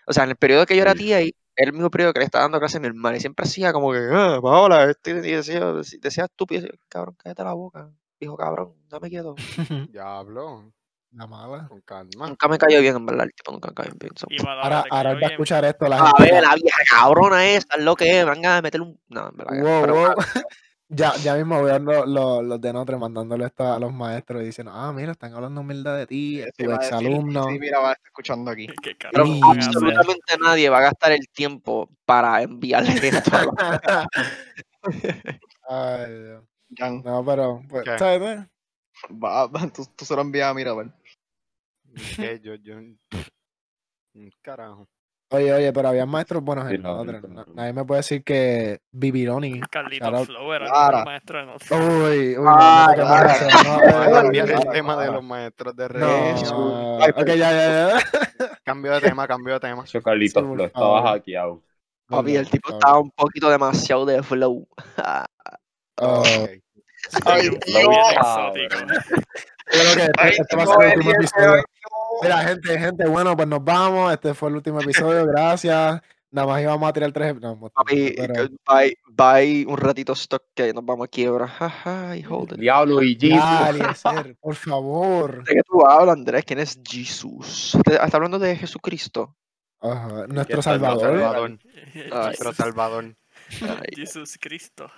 [0.07, 1.19] o sea, en el periodo que yo era TA,
[1.57, 3.17] era el mismo periodo que le estaba dando clase a mi hermana.
[3.17, 6.67] Y siempre hacía como que, ah, Paola, este, y decía, decía estúpido.
[6.89, 7.89] Cabrón, cállate la boca.
[8.19, 9.35] Dijo, cabrón, dame quieto.
[9.91, 10.71] Ya habló,
[11.11, 11.67] La mala.
[11.69, 12.27] con calma.
[12.27, 13.25] Nunca me cayó bien, en verdad.
[13.25, 14.11] El tipo nunca me cayó bien.
[14.47, 15.87] Ahora, ahora va a escuchar esto.
[15.87, 18.25] La A gente ver, va- la vieja cabrona esa, es lo que es.
[18.25, 18.99] Venga a meterle un.
[19.09, 19.61] No, en verdad.
[19.61, 20.15] Wow, pero wow.
[20.95, 24.45] Ya, ya mismo veo los, los, los de Notre mandándole esto a los maestros y
[24.45, 27.49] diciendo, ah, mira, están hablando humildad de ti, Sí, tu exalumno.
[27.49, 28.67] Sí, mira, va a estar escuchando aquí.
[28.81, 33.31] ¿Qué pero absolutamente nadie va a gastar el tiempo para enviarle esto.
[35.67, 36.43] Ay, Dios.
[36.77, 37.99] Jan, No, pero, pues, ¿Qué?
[37.99, 38.39] ¿sabes?
[39.11, 40.93] va, va, tú, tú se lo envías a mira, a ver.
[42.15, 42.39] ¿Qué?
[42.41, 42.77] Yo, yo.
[42.77, 44.87] Un carajo.
[45.29, 47.23] Oye, oye, pero había maestros buenos Sí, en no, nosotros.
[47.23, 47.53] no, Na- no.
[47.55, 49.59] Nadie me puede decir que Bibiloni.
[50.01, 50.25] Out.
[50.27, 50.65] Flow era
[50.99, 51.79] el maestro de nosotros.
[51.81, 54.23] Uy, uy, Ah, no, no, no, claro.
[54.23, 55.85] no, el tema de los maestros de.
[57.01, 57.99] Ay, ok, ya, ya, ya.
[58.63, 59.83] Cambio de tema, cambio de tema.
[59.85, 61.61] Yo, Carlitos Sí, Flow, estaba hackeado.
[62.07, 64.67] Papi, el tipo estaba un poquito demasiado de flow.
[65.97, 66.27] Oh, Ok.
[67.25, 67.87] Ay, Dios.
[69.65, 71.63] Creo que este, va a ser el último episodio.
[72.21, 74.13] Mira, gente, gente, bueno, pues nos vamos.
[74.13, 75.25] Este fue el último episodio.
[75.27, 76.01] Gracias.
[76.31, 77.35] Nada más íbamos a tirar tres.
[77.39, 81.47] No, Papi, pero- bye, bye un ratito stock que nos vamos a quiebra.
[81.47, 82.59] Jaja, y hold it.
[82.59, 84.35] Diablo, y Jesus.
[84.41, 85.43] Por favor.
[85.45, 86.43] ¿De qué tú hablas, Andrés?
[86.45, 87.77] ¿Quién es Jesús?
[87.85, 89.35] ¿Te- ¿Estás hablando de Jesucristo?
[89.81, 91.01] Ajá, Nuestro está Salvador.
[91.19, 91.59] Salvador.
[91.93, 93.15] Ay, Nuestro Salvador.
[93.61, 94.89] Ay, Jesús Cristo.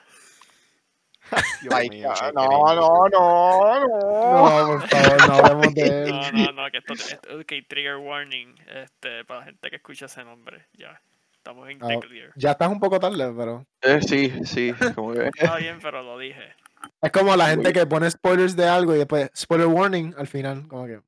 [1.72, 3.82] Ay, mío, no, no, no, no.
[3.84, 6.10] No, por favor, no hablemos de él.
[6.12, 10.06] No, no, no, que esto, esto- ok, trigger warning, este, para la gente que escucha
[10.06, 11.02] ese nombre, ya,
[11.34, 12.32] estamos en Ah, the clear.
[12.36, 13.66] Ya estás un poco tarde, pero.
[13.82, 15.28] eh, sí, sí, como que...
[15.28, 16.54] Está bien, pero lo dije.
[17.02, 20.68] Es como la gente que pone spoilers de algo y después spoiler warning al final.
[20.68, 21.02] Como que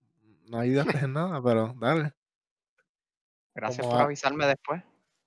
[0.47, 2.11] no ayudaste en nada, pero dale.
[3.53, 4.81] Gracias Como por a- avisarme después.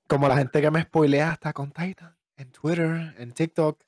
[0.09, 3.81] Como la gente que me spoilea hasta con Titan en Twitter, en TikTok.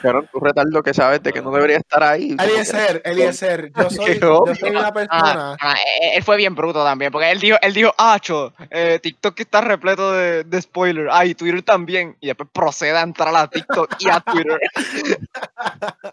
[0.00, 2.36] Claro, tú retardo que sabes de que no debería estar ahí.
[2.36, 5.56] como Eliezer, Eliezer, yo soy, yo soy una Ah, persona.
[5.60, 9.38] ah, eh, él fue bien bruto también, porque él dijo, él dijo, Acho, eh, TikTok
[9.40, 11.10] está repleto de, de spoilers.
[11.12, 12.16] Ah, y Twitter también.
[12.20, 14.58] Y después procede a entrar a TikTok y a Twitter.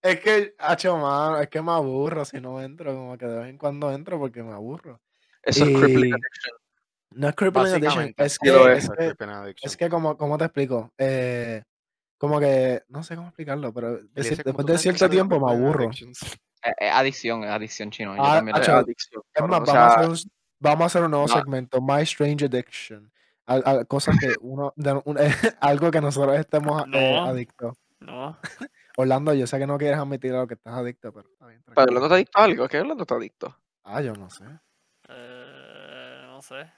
[0.00, 2.94] Es que, hacho, mano, es que me aburro si no entro.
[2.94, 5.00] Como que de vez en cuando entro porque me aburro.
[5.42, 6.52] Eso es crippling addiction.
[7.10, 10.44] No es crippling addiction, es que, lo es es que, es que como, ¿cómo te
[10.44, 10.92] explico?
[10.98, 11.62] Eh,
[12.18, 15.40] como que, no sé cómo explicarlo, pero de Eliezer, cier- ¿cómo después de cierto tiempo
[15.40, 15.90] me aburro.
[15.90, 18.16] Eh, eh, adicción, es adicción chino.
[18.16, 19.22] Yo Ah, acho, adicción.
[19.32, 20.16] Es más, vamos, a sea, hacer un,
[20.60, 21.32] vamos a hacer un nuevo No.
[21.34, 23.12] segmento, My Strange Addiction.
[23.46, 25.16] Al- al- cosas que uno, de- un-
[25.60, 27.24] algo que nosotros estemos eh, No.
[27.26, 27.76] adictos.
[28.00, 28.38] No,
[28.96, 31.62] Orlando, yo sé que no quieres admitir a lo que estás adicto, pero está bien.
[31.64, 31.80] Pero.
[31.82, 32.68] Orlando está adicto a algo.
[32.68, 33.56] ¿Qué Orlando está adicto?
[33.84, 34.44] Ah, yo no sé.
[35.08, 36.70] eh, no sé.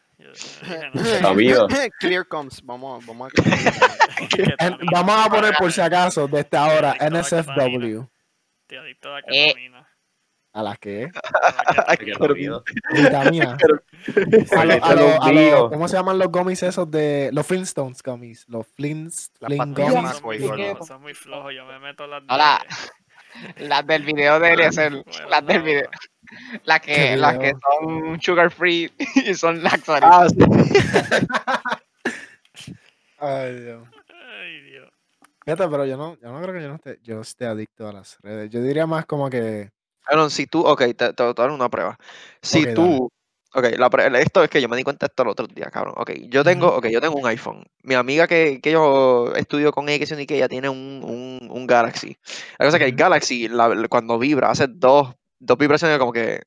[1.36, 1.66] Vida.
[2.00, 2.60] Clear comes.
[2.64, 3.42] Vamos, vamos a
[4.66, 8.02] En- vamos a poner por si acaso, desde ahora, a NSFW.
[8.62, 9.46] estoy adicto a la Eh.
[9.48, 9.86] ketamina.
[10.52, 11.04] ¿A las que?
[11.14, 12.26] A la Que ketamina.
[12.28, 12.62] la vida.
[12.92, 13.56] Vitamina.
[14.56, 15.70] A lo- a lo- los a lo-.
[15.70, 17.30] ¿Cómo se llaman los gummies esos de.
[17.32, 18.44] Los Flintstones gummies?
[18.48, 19.30] Los Flins.
[19.38, 19.92] Las Flint gummies.
[19.92, 20.64] Son muy Fuego, ¿no?
[20.64, 21.52] flojos, son muy flojos.
[21.54, 22.64] Yo me meto las Hola.
[23.58, 25.90] Las del video de Eliezer, Bueno, las del video.
[26.64, 28.92] Las ¿Qué que, las que son sugar free
[29.26, 30.02] y son laxantes.
[30.04, 30.36] Ah, sí.
[33.18, 33.88] Ay, Dios.
[34.08, 34.88] Ay, Dios.
[35.44, 37.92] Fíjate, pero yo no, yo no creo que yo no esté, yo esté adicto a
[37.92, 38.50] las redes.
[38.50, 39.70] Yo diría más como que.
[40.04, 41.98] Cabrón, si tú, ok, te, te, voy a dar una prueba.
[42.40, 43.10] Si tú,
[43.54, 45.66] ok, la pre- esto es que yo me di cuenta de esto el otro día,
[45.70, 45.94] cabrón.
[45.96, 46.76] Ok, yo tengo, Ujú.
[46.78, 47.64] ok, yo tengo un iPhone.
[47.82, 52.16] Mi amiga que, que yo estudio con ella, que ella tiene un, un, un Galaxy.
[52.58, 52.96] La cosa es que el.
[52.96, 56.42] Galaxy, la- la- cuando vibra, hace dos, dos vibraciones como que,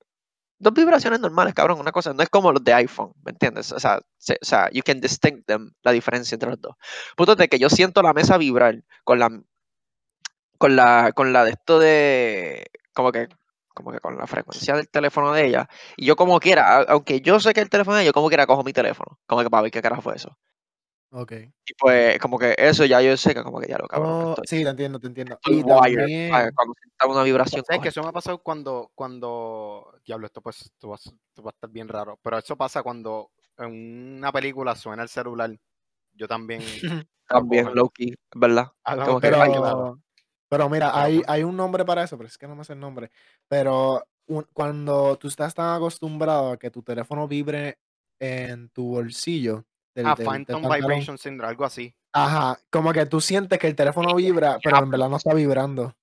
[0.60, 1.80] dos vibraciones normales, cabrón.
[1.80, 3.72] Una cosa, no es como los de iPhone, ¿me entiendes?
[3.72, 6.76] O sea, se- o sea, you can distinct them, la diferencia entre los dos.
[7.18, 9.30] Punto de que yo siento la mesa vibrar con la,
[10.58, 13.28] con la, con la de esto de, como que,
[13.74, 15.70] como que con la frecuencia del teléfono de ella.
[15.98, 18.48] Y yo como quiera, aunque yo sé que el teléfono de ella, yo como quiera
[18.48, 19.20] cojo mi teléfono.
[19.26, 20.38] Como que para ver qué carajo fue eso.
[21.12, 21.32] Ok.
[21.66, 24.36] Y pues, como que eso ya yo sé que como que ya lo que Oh,
[24.46, 25.38] sí, te entiendo, te entiendo.
[25.46, 26.32] Y también.
[26.56, 27.64] Cuando sienta una vibración.
[27.66, 31.50] ¿Sabes que eso me ha pasado cuando, cuando, diablo, esto pues, esto va, esto va
[31.50, 35.52] a estar bien raro, pero eso pasa cuando en una película suena el celular,
[36.14, 36.62] yo también
[37.28, 38.72] También, low key, ¿verdad?
[38.84, 39.36] hago Como que que-
[40.54, 42.80] Pero, mira, hay, hay un nombre para eso, pero es que no me sé el
[42.80, 43.10] nombre.
[43.48, 47.80] Pero un- cuando tú estás tan acostumbrado a que tu teléfono vibre
[48.20, 51.92] en tu bolsillo, del, Ah, del- Phantom Vibration Syndrome, algo así.
[52.14, 55.96] Ajá, como que tú sientes que el teléfono vibra, pero en verdad no está vibrando.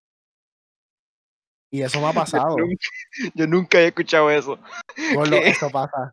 [1.70, 2.56] Y eso me ha pasado.
[3.34, 4.58] Yo nunca he escuchado eso.
[4.96, 5.48] ¿Qué?
[5.68, 6.12] eso pasa.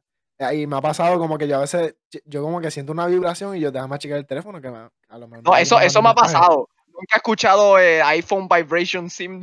[0.53, 3.57] Y me ha pasado como que yo a veces, yo- como que siento una vibración
[3.57, 6.09] y yo déjame checar el teléfono que me, a lo mejor No, eso, eso me
[6.09, 6.69] ha pasado.
[6.97, 9.41] Nunca he escuchado eh, iPhone Vibration Sim.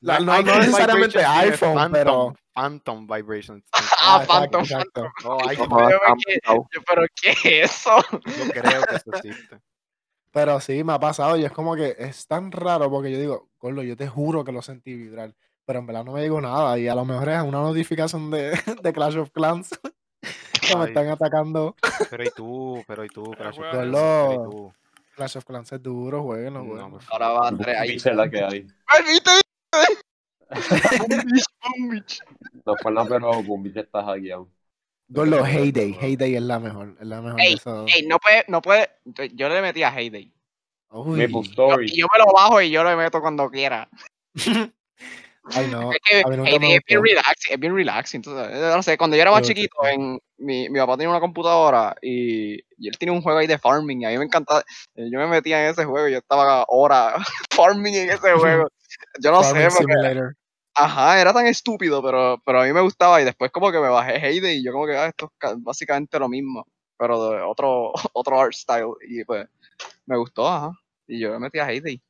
[0.00, 3.90] La- no- no necesariamente iPhone, Phantom, pero- Phantom Vibration Syndrome.
[4.00, 4.60] ah, exacto, Phantom.
[4.62, 5.02] exacto.
[5.24, 5.64] No, Yo
[6.54, 7.90] yo, Pero ¿qué es eso?
[8.12, 9.58] yo creo que eso existe.
[10.32, 13.48] Pero sí, me ha pasado y es como que es tan raro porque yo digo,
[13.60, 15.32] Gordo, yo te juro que lo sentí vibrar,
[15.64, 18.50] pero en verdad no me digo nada y a lo mejor es una notificación de,
[18.82, 19.70] de Clash of Clans
[20.60, 21.76] que me están atacando.
[22.10, 24.26] Pero y tú, pero y tú, Crash of Clans, eso.
[24.28, 24.72] pero y tú.
[25.14, 26.90] Clash of Clans es duro, jueguen, No, jueguen.
[26.90, 27.96] por Ahora va Andrés ahí.
[27.96, 28.66] Esa es la que hay.
[32.64, 34.48] No fue nada, pero Boom Beach está hackeado.
[35.08, 35.96] Gordo, no Heyday.
[36.00, 36.96] Heyday es la mejor.
[37.00, 37.84] Es la mejor Ey, de.
[37.94, 38.88] Ey, no puede, no puede.
[39.34, 40.32] yo- le metí a Heyday.
[40.90, 41.18] Uy.
[41.20, 41.86] Maple Yo, Story.
[41.90, 43.88] y yo me lo bajo y yo lo meto cuando quiera.
[45.52, 45.90] Ay, no.
[45.92, 46.24] es que
[46.86, 48.18] bien relaxing, es bien relaxing.
[48.18, 51.10] entonces, yo no sé, cuando yo era más Pero chiquito, en, mi, mi papá tenía
[51.10, 54.24] una computadora y, y él tiene un juego ahí de farming y a mí me
[54.24, 54.60] encantaba.
[54.94, 57.14] eh, Yo me metía en ese juego y yo estaba horas
[57.50, 58.68] farming en ese juego.
[59.20, 60.20] Yo no Farming sé, porque,
[60.74, 63.88] ajá, era tan estúpido, pero, pero a mí me gustaba y después como que me
[63.88, 66.66] bajé Heyday y yo como que, ah, esto es ca- básicamente lo mismo,
[66.96, 69.46] pero de otro, otro art style y pues
[70.06, 70.72] me gustó, ajá.
[71.06, 72.02] Y yo me metí a Heyday.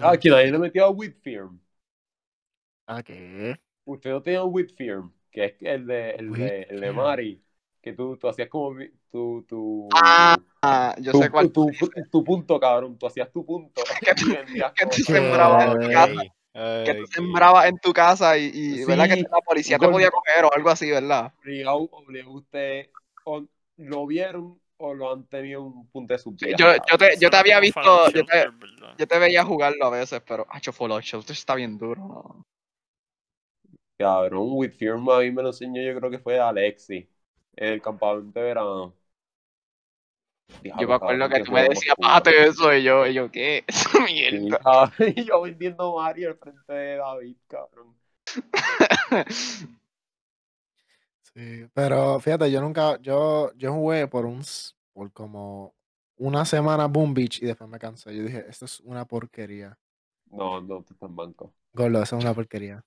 [0.00, 1.60] Ah, que nadie le metió a Whitfirm.
[2.86, 3.56] ¿A qué?
[3.84, 6.92] Usted no tenía un Whitfirm, que es el de, el de, el de.
[6.92, 7.42] Mari,
[7.80, 11.52] que tú, tú hacías como mi- tu, tu, Ah, Ah, yo tu, sé cuál.
[11.52, 11.70] tu,
[12.10, 12.98] tu punto, cabrón.
[12.98, 13.82] Tú hacías tu punto.
[14.00, 16.22] Que y vendías que tú sembrabas en tu casa,
[16.84, 19.08] que tú sembrabas en tu casa y, y ¿verdad?
[19.08, 21.32] Que la policía te podía coger o algo así, ¿verdad?
[21.40, 22.90] Obligado, obligado usted,
[23.24, 23.44] o
[23.76, 26.20] lo vieron o lo han tenido en un punto de.
[26.56, 28.50] Yo, yo, te, yo te había visto, yo te,
[28.98, 32.00] yo te veía jugarlo a veces, pero Hacho Fallout Shelter está bien duro.
[32.00, 32.46] ¿no?
[33.98, 37.08] Cabrón, Whitfirm a mí me lo enseñó, yo creo que fue Alexi,
[37.56, 38.94] en el campamento de verano.
[40.62, 43.64] Yo me acuerdo cabrón, que tú me decías, bájate eso, y yo, y yo, ¿qué?
[43.66, 44.92] Esa mierda.
[45.16, 47.94] y yo vendiendo Mario al frente de David, cabrón.
[51.36, 54.42] Sí, pero fíjate, yo nunca, yo, yo jugué por un,
[54.94, 55.74] por como
[56.16, 58.16] una semana Boom Beach y después me cansé.
[58.16, 59.78] Yo dije, esto es una porquería.
[60.30, 61.52] No, no, tú estás manco.
[61.74, 62.82] Gordo, eso es una porquería.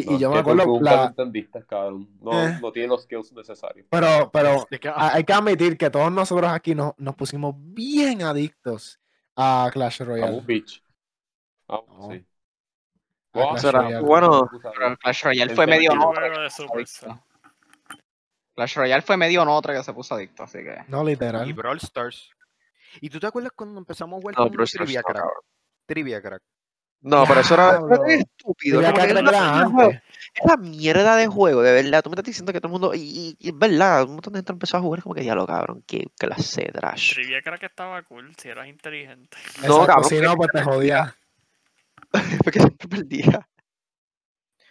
[0.00, 1.14] Y, No, y yo me acuerdo, la,
[1.68, 2.08] cabrón.
[2.20, 2.58] No, Eh.
[2.60, 3.86] no tiene los skills necesarios.
[3.90, 4.66] pero, pero.
[4.88, 8.98] Ah, ha- hay que admitir que todos nosotros aquí nos, nos pusimos bien adictos
[9.36, 10.32] a Clash A Royale.
[10.32, 10.82] Boom Beach.
[11.68, 12.08] Ah, No.
[12.10, 12.24] sí.
[13.34, 14.06] A Wow, Clash será Royale.
[14.06, 14.50] bueno.
[14.62, 17.24] Pero Clash Royale fue medio adicto.
[18.54, 20.76] Clash Royale fue medio notre que se puso adicto, así que.
[20.88, 21.48] No, literal.
[21.48, 22.30] Y Brawl Stars.
[23.00, 25.24] ¿Y tú te acuerdas cuando empezamos a jugar No, con Trivia no, Crack?
[25.86, 26.42] Trivia Crack.
[27.02, 28.80] No, pero eso era, era tan estúpido.
[28.80, 29.22] Que era
[30.44, 32.02] la mierda de juego, de verdad.
[32.02, 32.94] Tú me estás diciendo que todo el mundo.
[32.94, 35.82] Y, es verdad, un montón de gente empezó a jugar como que ya lo cabrón.
[35.86, 37.14] Qué clase de trash.
[37.14, 39.36] Trivia Crack estaba cool si eras inteligente.
[39.66, 41.16] No, Exacto, cabrón, si no, pues te jodía.
[42.44, 43.48] Porque siempre perdía.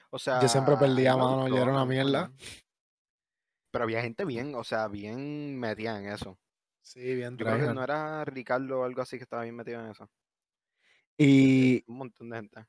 [0.10, 2.32] O sea, Yo siempre perdía, mano, yo era una mierda.
[3.72, 6.38] Pero había gente bien, o sea, bien metida en eso.
[6.82, 9.80] Sí, bien Yo creo que no era Ricardo o algo así que estaba bien metido
[9.80, 10.10] en eso.
[11.24, 12.66] Y, Un montón de gente.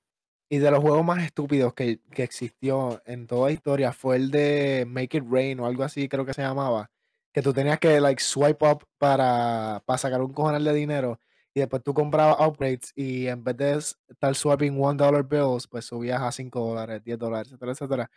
[0.51, 4.85] y de los juegos más estúpidos que, que existió en toda historia fue el de
[4.87, 6.91] Make It Rain o algo así, creo que se llamaba.
[7.33, 11.19] Que tú tenías que like swipe up para, para sacar un cojonal de dinero.
[11.55, 13.79] Y después tú comprabas upgrades y en vez de
[14.09, 18.11] estar swiping one dollar bills, pues subías a 5 dólares, 10 dólares, etcétera, etcétera.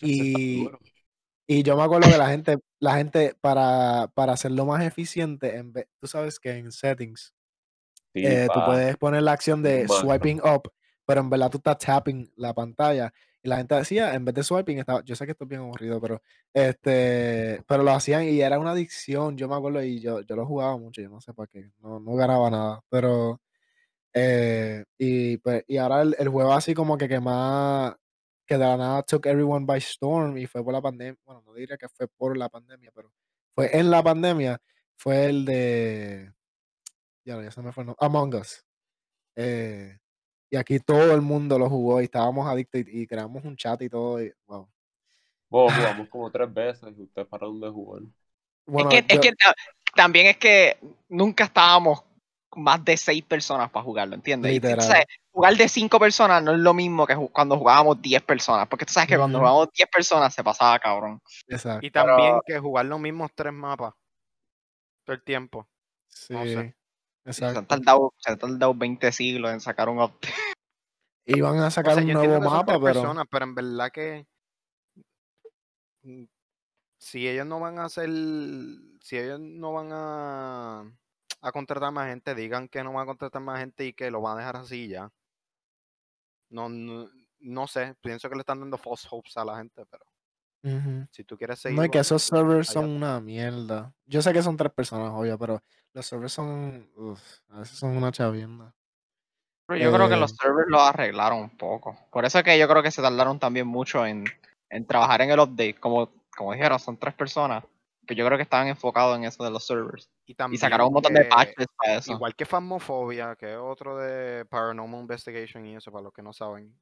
[0.00, 0.68] Y,
[1.46, 5.72] y yo me acuerdo que la gente, la gente para, para hacerlo más eficiente, en
[5.72, 7.35] vez, tú sabes que en settings
[8.24, 9.96] eh, tú puedes poner la acción de Macro.
[9.96, 10.72] swiping up,
[11.04, 13.12] pero en verdad tú estás tapping la pantalla.
[13.42, 15.60] Y la gente decía, en vez de swiping, estaba, yo sé que esto es bien
[15.60, 16.20] aburrido, pero
[16.52, 20.46] este, pero lo hacían y era una adicción, yo me acuerdo, y yo, yo lo
[20.46, 23.40] jugaba mucho, yo no sé para qué, no, no ganaba nada, pero
[24.14, 27.94] eh, y, pues, y ahora el, el juego así como que, que más,
[28.46, 31.54] que de la nada took everyone by storm y fue por la pandemia, bueno, no
[31.54, 33.12] diría que fue por la pandemia, pero
[33.54, 34.58] fue en la pandemia,
[34.96, 36.32] fue el de,
[37.26, 38.64] ya, ya se me fue el nombre, Among Us.
[39.34, 39.98] Eh,
[40.50, 43.82] y aquí todo el mundo lo jugó y estábamos adictos y, y creamos un chat
[43.82, 44.22] y todo.
[44.22, 44.68] y- wow.
[45.48, 48.02] Bueno, jugamos como tres veces y ustedes pararon de jugar.
[48.66, 49.54] Bueno, es que, yo- es que ta-
[49.94, 52.02] también es que nunca estábamos
[52.54, 54.52] más de seis personas para jugarlo, ¿entiendes?
[54.52, 54.80] Literal.
[54.80, 58.86] sabes, jugar de cinco personas no es lo mismo que cuando jugábamos 10 personas, porque
[58.86, 61.20] tú sabes que cuando jugábamos 10 personas se pasaba cabrón.
[61.48, 61.86] exacto.
[61.86, 63.92] Y también que jugar los mismos tres mapas
[65.04, 65.68] todo el tiempo.
[66.08, 66.74] Sí, no sé.
[67.32, 67.76] Se han exacto.
[67.76, 70.32] tardado, se han tardado 20 siglos en sacar un update.
[71.26, 74.26] Iban a O sacar sea, un nuevo mapa, pero personas, pero en verdad que
[76.02, 76.24] mm,
[76.98, 78.08] si ellos no van a hacer,
[79.00, 80.92] si ellos no van a,
[81.40, 84.20] a contratar más gente, digan que no van a contratar más gente y que lo
[84.20, 85.10] van a dejar así ya.
[86.48, 87.10] No, no,
[87.40, 90.04] no sé, pienso que le están dando false hopes a la gente, pero
[91.10, 93.92] Si tú quieres seguir no es que esos pues, servers allá son una mierda.
[94.06, 95.62] Yo sé que son tres personas, obvio, pero
[95.92, 98.74] los servers son, uf, a veces son una chavienda.
[99.66, 101.96] Pero yo creo que Eh, los servers lo arreglaron un poco.
[102.10, 104.24] Por eso es que yo creo que se tardaron también mucho en,
[104.70, 105.74] en trabajar en el update.
[105.74, 107.64] Como, como dijeron, son tres personas.
[108.06, 110.08] Que yo creo que estaban enfocados en eso de los servers.
[110.26, 112.12] Y Y también sacaron un montón de patches para eso.
[112.12, 116.32] igual que Phasmophobia, que es otro de Paranormal Investigation y eso, para los que no
[116.32, 116.72] saben.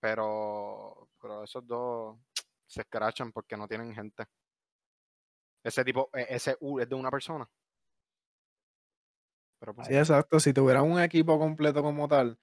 [0.00, 2.16] Pero, pero esos dos
[2.68, 4.24] se escrachan porque no tienen gente.
[5.64, 7.48] Ese tipo, e- ese U es de una persona.
[9.58, 10.38] Pero pues, Sí, exacto.
[10.38, 12.38] Si tuvieran un equipo completo como tal,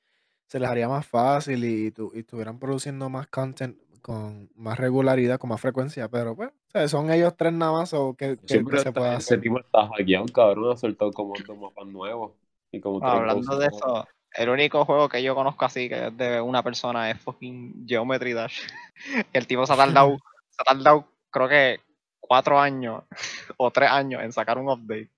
[0.47, 5.39] se les haría más fácil y, tu- y estuvieran produciendo más content con más regularidad,
[5.39, 6.09] con más frecuencia.
[6.09, 8.91] Pero pues, o sea, son ellos tres nada más o que, que- Siempre que se
[8.91, 9.41] puede ese hacer.
[9.41, 10.73] tipo está hackeado, cabrón.
[10.73, 12.33] Ha soltado como dos mapas nuevos.
[12.71, 16.41] Y como Hablando de eso, el único juego que yo conozco así que es de
[16.41, 18.59] una persona es fucking Geometry Dash.
[19.33, 20.17] El tipo se ha tardado,
[20.49, 21.79] se ha tardado creo que
[22.19, 23.03] cuatro años
[23.57, 25.09] o tres años en sacar un update.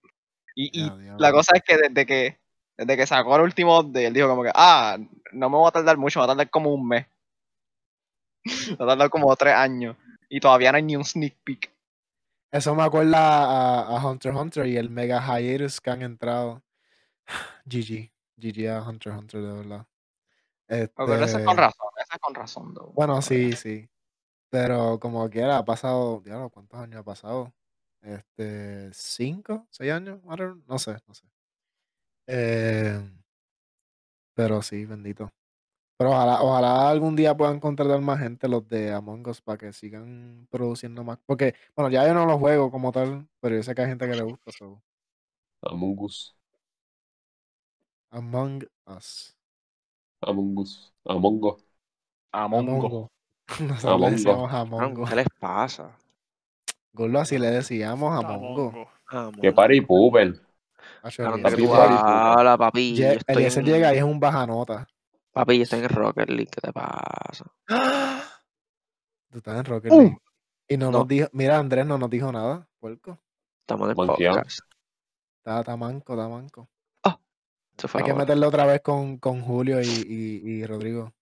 [0.56, 2.40] Y, y la cosa es que desde que
[2.78, 4.98] desde que sacó el último update, él dijo como que, ah,
[5.32, 7.08] no me voy a tardar mucho, me va a tardar como un mes.
[8.46, 9.98] Me va a tardar como tres años.
[10.30, 11.72] Y todavía no hay ni un sneak peek.
[12.52, 16.62] Eso me acuerda a, a Hunter x Hunter y el mega hiatus que han entrado.
[17.66, 18.12] GG.
[18.38, 19.88] GG a Hunter x Hunter, de verdad.
[20.68, 22.74] Pero eso es Este, con razón, eso es con razón.
[22.74, 22.94] though.
[22.94, 23.90] Bueno, sí, sí.
[24.50, 27.54] Pero como quiera, ha pasado, diablo, ¿cuántos años ha pasado?
[28.02, 29.68] Este, ¿cinco?
[29.70, 30.20] ¿Seis años?
[30.68, 31.24] No sé, no sé.
[32.28, 33.00] Eh,
[34.34, 35.32] pero sí, bendito.
[35.98, 39.74] Pero ojalá, ojalá algún día puedan contratar más gente los de Among Us para que
[39.74, 41.20] sigan produciendo más.
[41.26, 44.08] Porque, bueno, ya yo no los juego como tal, pero yo sé que hay gente
[44.08, 44.52] que le gusta.
[44.52, 44.82] So.
[45.62, 46.37] Among Us.
[48.12, 49.36] Among Us.
[50.22, 50.94] Among Us.
[51.06, 51.64] Among Us.
[52.32, 53.10] Among Us.
[53.60, 55.10] Nosotros Among le decíamos Among Us.
[55.10, 55.98] ¿Qué les pasa?
[56.94, 58.88] Gordo, así le decíamos Among Us.
[59.42, 60.34] Que party pooper.
[61.04, 61.68] ¿de tú
[62.58, 62.96] Papi?
[62.96, 64.88] Yo estoy Eliezer en- llega y es un bajanota.
[65.32, 66.50] Papi, yo estoy en Rocket League.
[66.52, 67.46] ¿Qué te pasa?
[69.30, 70.00] Tú estás en Rocket Uh.
[70.02, 70.18] League.
[70.70, 71.00] Y no, No.
[71.00, 73.18] nos dijo, mira, Andrés no nos dijo nada, puerco.
[73.62, 74.38] Estamos en el Manqueado.
[74.38, 74.60] podcast.
[75.40, 76.68] Está, está manco, está manco.
[77.04, 81.14] Se fue Hay que meterlo otra vez con, con Julio y, y, y Rodrigo.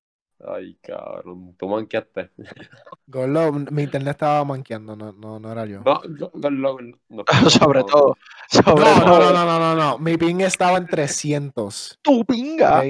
[0.47, 1.55] Ay, cabrón.
[1.57, 2.29] Tú manqueaste.
[3.07, 5.81] Gordo, mi internet estaba manqueando, no, no, no era yo.
[5.85, 6.77] No, no, no, no,
[7.09, 8.17] no, Sobre no, todo.
[8.49, 9.19] Sobre No, no, todo.
[9.19, 9.97] no, no, no, no, no.
[9.97, 11.99] Mi ping estaba en 300.
[12.01, 12.79] ¡Tu pinga!
[12.79, 12.85] ¿ok?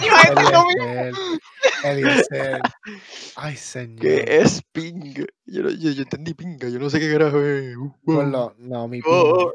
[0.00, 1.12] Eliezer,
[1.84, 2.60] Eliezer.
[3.36, 4.00] Ay, señor.
[4.00, 5.24] ¿Qué es pinga?
[5.46, 6.68] Yo, yo, yo entendí pinga.
[6.68, 7.76] Yo no sé qué carajo es.
[7.76, 7.94] Uh, uh.
[8.02, 9.52] Gordo, no, mi ping, Oh.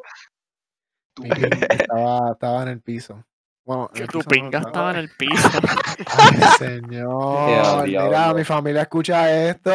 [1.70, 3.24] estaba, estaba en el piso.
[3.65, 5.49] Bueno, en Que tu piso no, pinga estaba en el piso.
[6.18, 7.84] Ay, señor.
[7.86, 8.36] Mira, diablo.
[8.36, 9.72] mi familia escucha esto.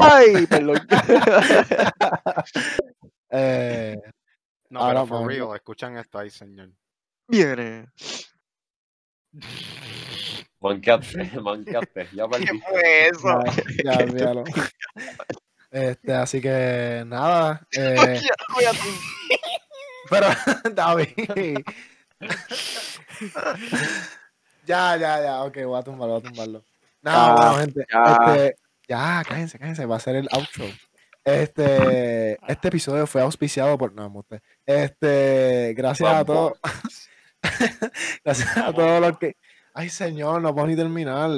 [0.00, 0.78] ¡Ay, perdón!
[3.30, 3.96] Eh,
[4.70, 6.70] no, Ahora, pero for real, escuchan esto ahí, señor.
[7.26, 7.88] Viene.
[10.60, 12.08] Manqueaste, manqueaste.
[12.14, 12.66] Ya ¿Qué perdiste.
[12.68, 13.40] fue eso?
[13.84, 14.32] ya, ya.
[15.70, 17.66] Este, así que nada.
[17.76, 18.20] eh,
[20.10, 20.26] pero,
[20.74, 21.58] David.
[24.66, 25.42] ya, ya, ya.
[25.44, 26.64] Ok, voy a tumbarlo, voy a tumbarlo.
[27.02, 27.86] Ya, bueno, gente.
[27.92, 28.34] ya.
[28.34, 28.56] Este,
[28.88, 29.86] ya, cállense, cállense.
[29.86, 30.64] Va a ser el outro.
[31.24, 33.92] Este, este episodio fue auspiciado por.
[33.92, 34.40] No, usted.
[34.64, 36.58] Este, gracias a todos.
[38.24, 39.36] gracias a todos los que.
[39.74, 41.30] Ay, señor, no puedo ni terminar.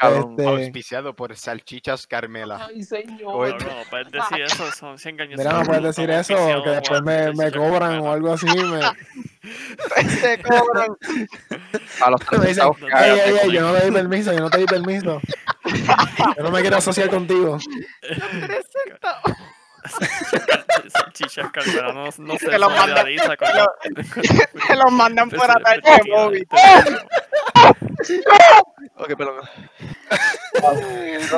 [0.00, 0.34] Cabrón.
[0.38, 2.66] Este, Auspiciado por Salchichas Carmela.
[2.68, 3.20] Ay, señor.
[3.20, 5.38] No, no, puedes decir eso, son 100 años.
[5.38, 8.46] Mira, no puedes decir eso, que después me, me cobran o algo así.
[8.46, 8.80] Me,
[10.22, 10.96] Te cobran.
[12.00, 14.32] A los me tres dicen, centavos que ey, ey, ey, yo no te di permiso,
[14.32, 15.20] yo no te di permiso.
[16.36, 17.58] Yo no me quiero asociar contigo.
[21.12, 23.06] Chichas Carmela no, no se Que lo mandan-
[24.66, 26.48] Te los mandan por ataque de móvil.
[28.96, 29.40] Ok, perdón.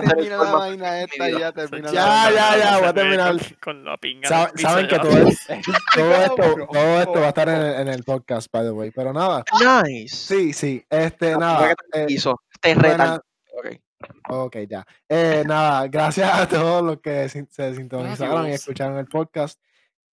[0.09, 3.37] Termina la vaina esta y ya termina Ya, ya, voy a se terminar.
[3.61, 4.51] Con, la pinga.
[4.57, 5.47] Saben que todo, es-
[5.95, 8.91] todo, esto, todo esto va a estar en el, en el podcast, by the way.
[8.91, 9.45] Pero nada,
[9.85, 10.15] Nice.
[10.17, 10.85] sí, sí.
[10.89, 11.75] Este, nada.
[11.93, 12.41] eh, Hizo.
[12.61, 13.21] Te buena- retan.
[13.63, 13.81] Ok.
[14.29, 14.85] Ok, ya.
[15.09, 19.61] Eh, nada, gracias a todos los que se sintonizaron y escucharon el podcast.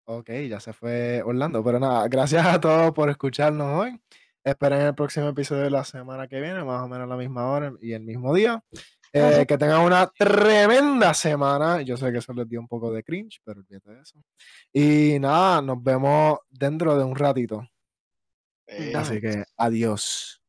[0.04, 4.00] Ok, ya se fue Orlando, pero nada, gracias a todos por escucharnos hoy.
[4.42, 7.48] Esperen el próximo episodio de la semana que viene, más o menos a la misma
[7.50, 8.62] hora y el mismo día.
[9.12, 11.82] Eh, que tengan una tremenda semana.
[11.82, 14.22] Yo sé que eso les dio un poco de cringe, pero olvídate de eso.
[14.72, 17.68] Y nada, nos vemos dentro de un ratito.
[18.66, 20.39] Eh, Así que adiós.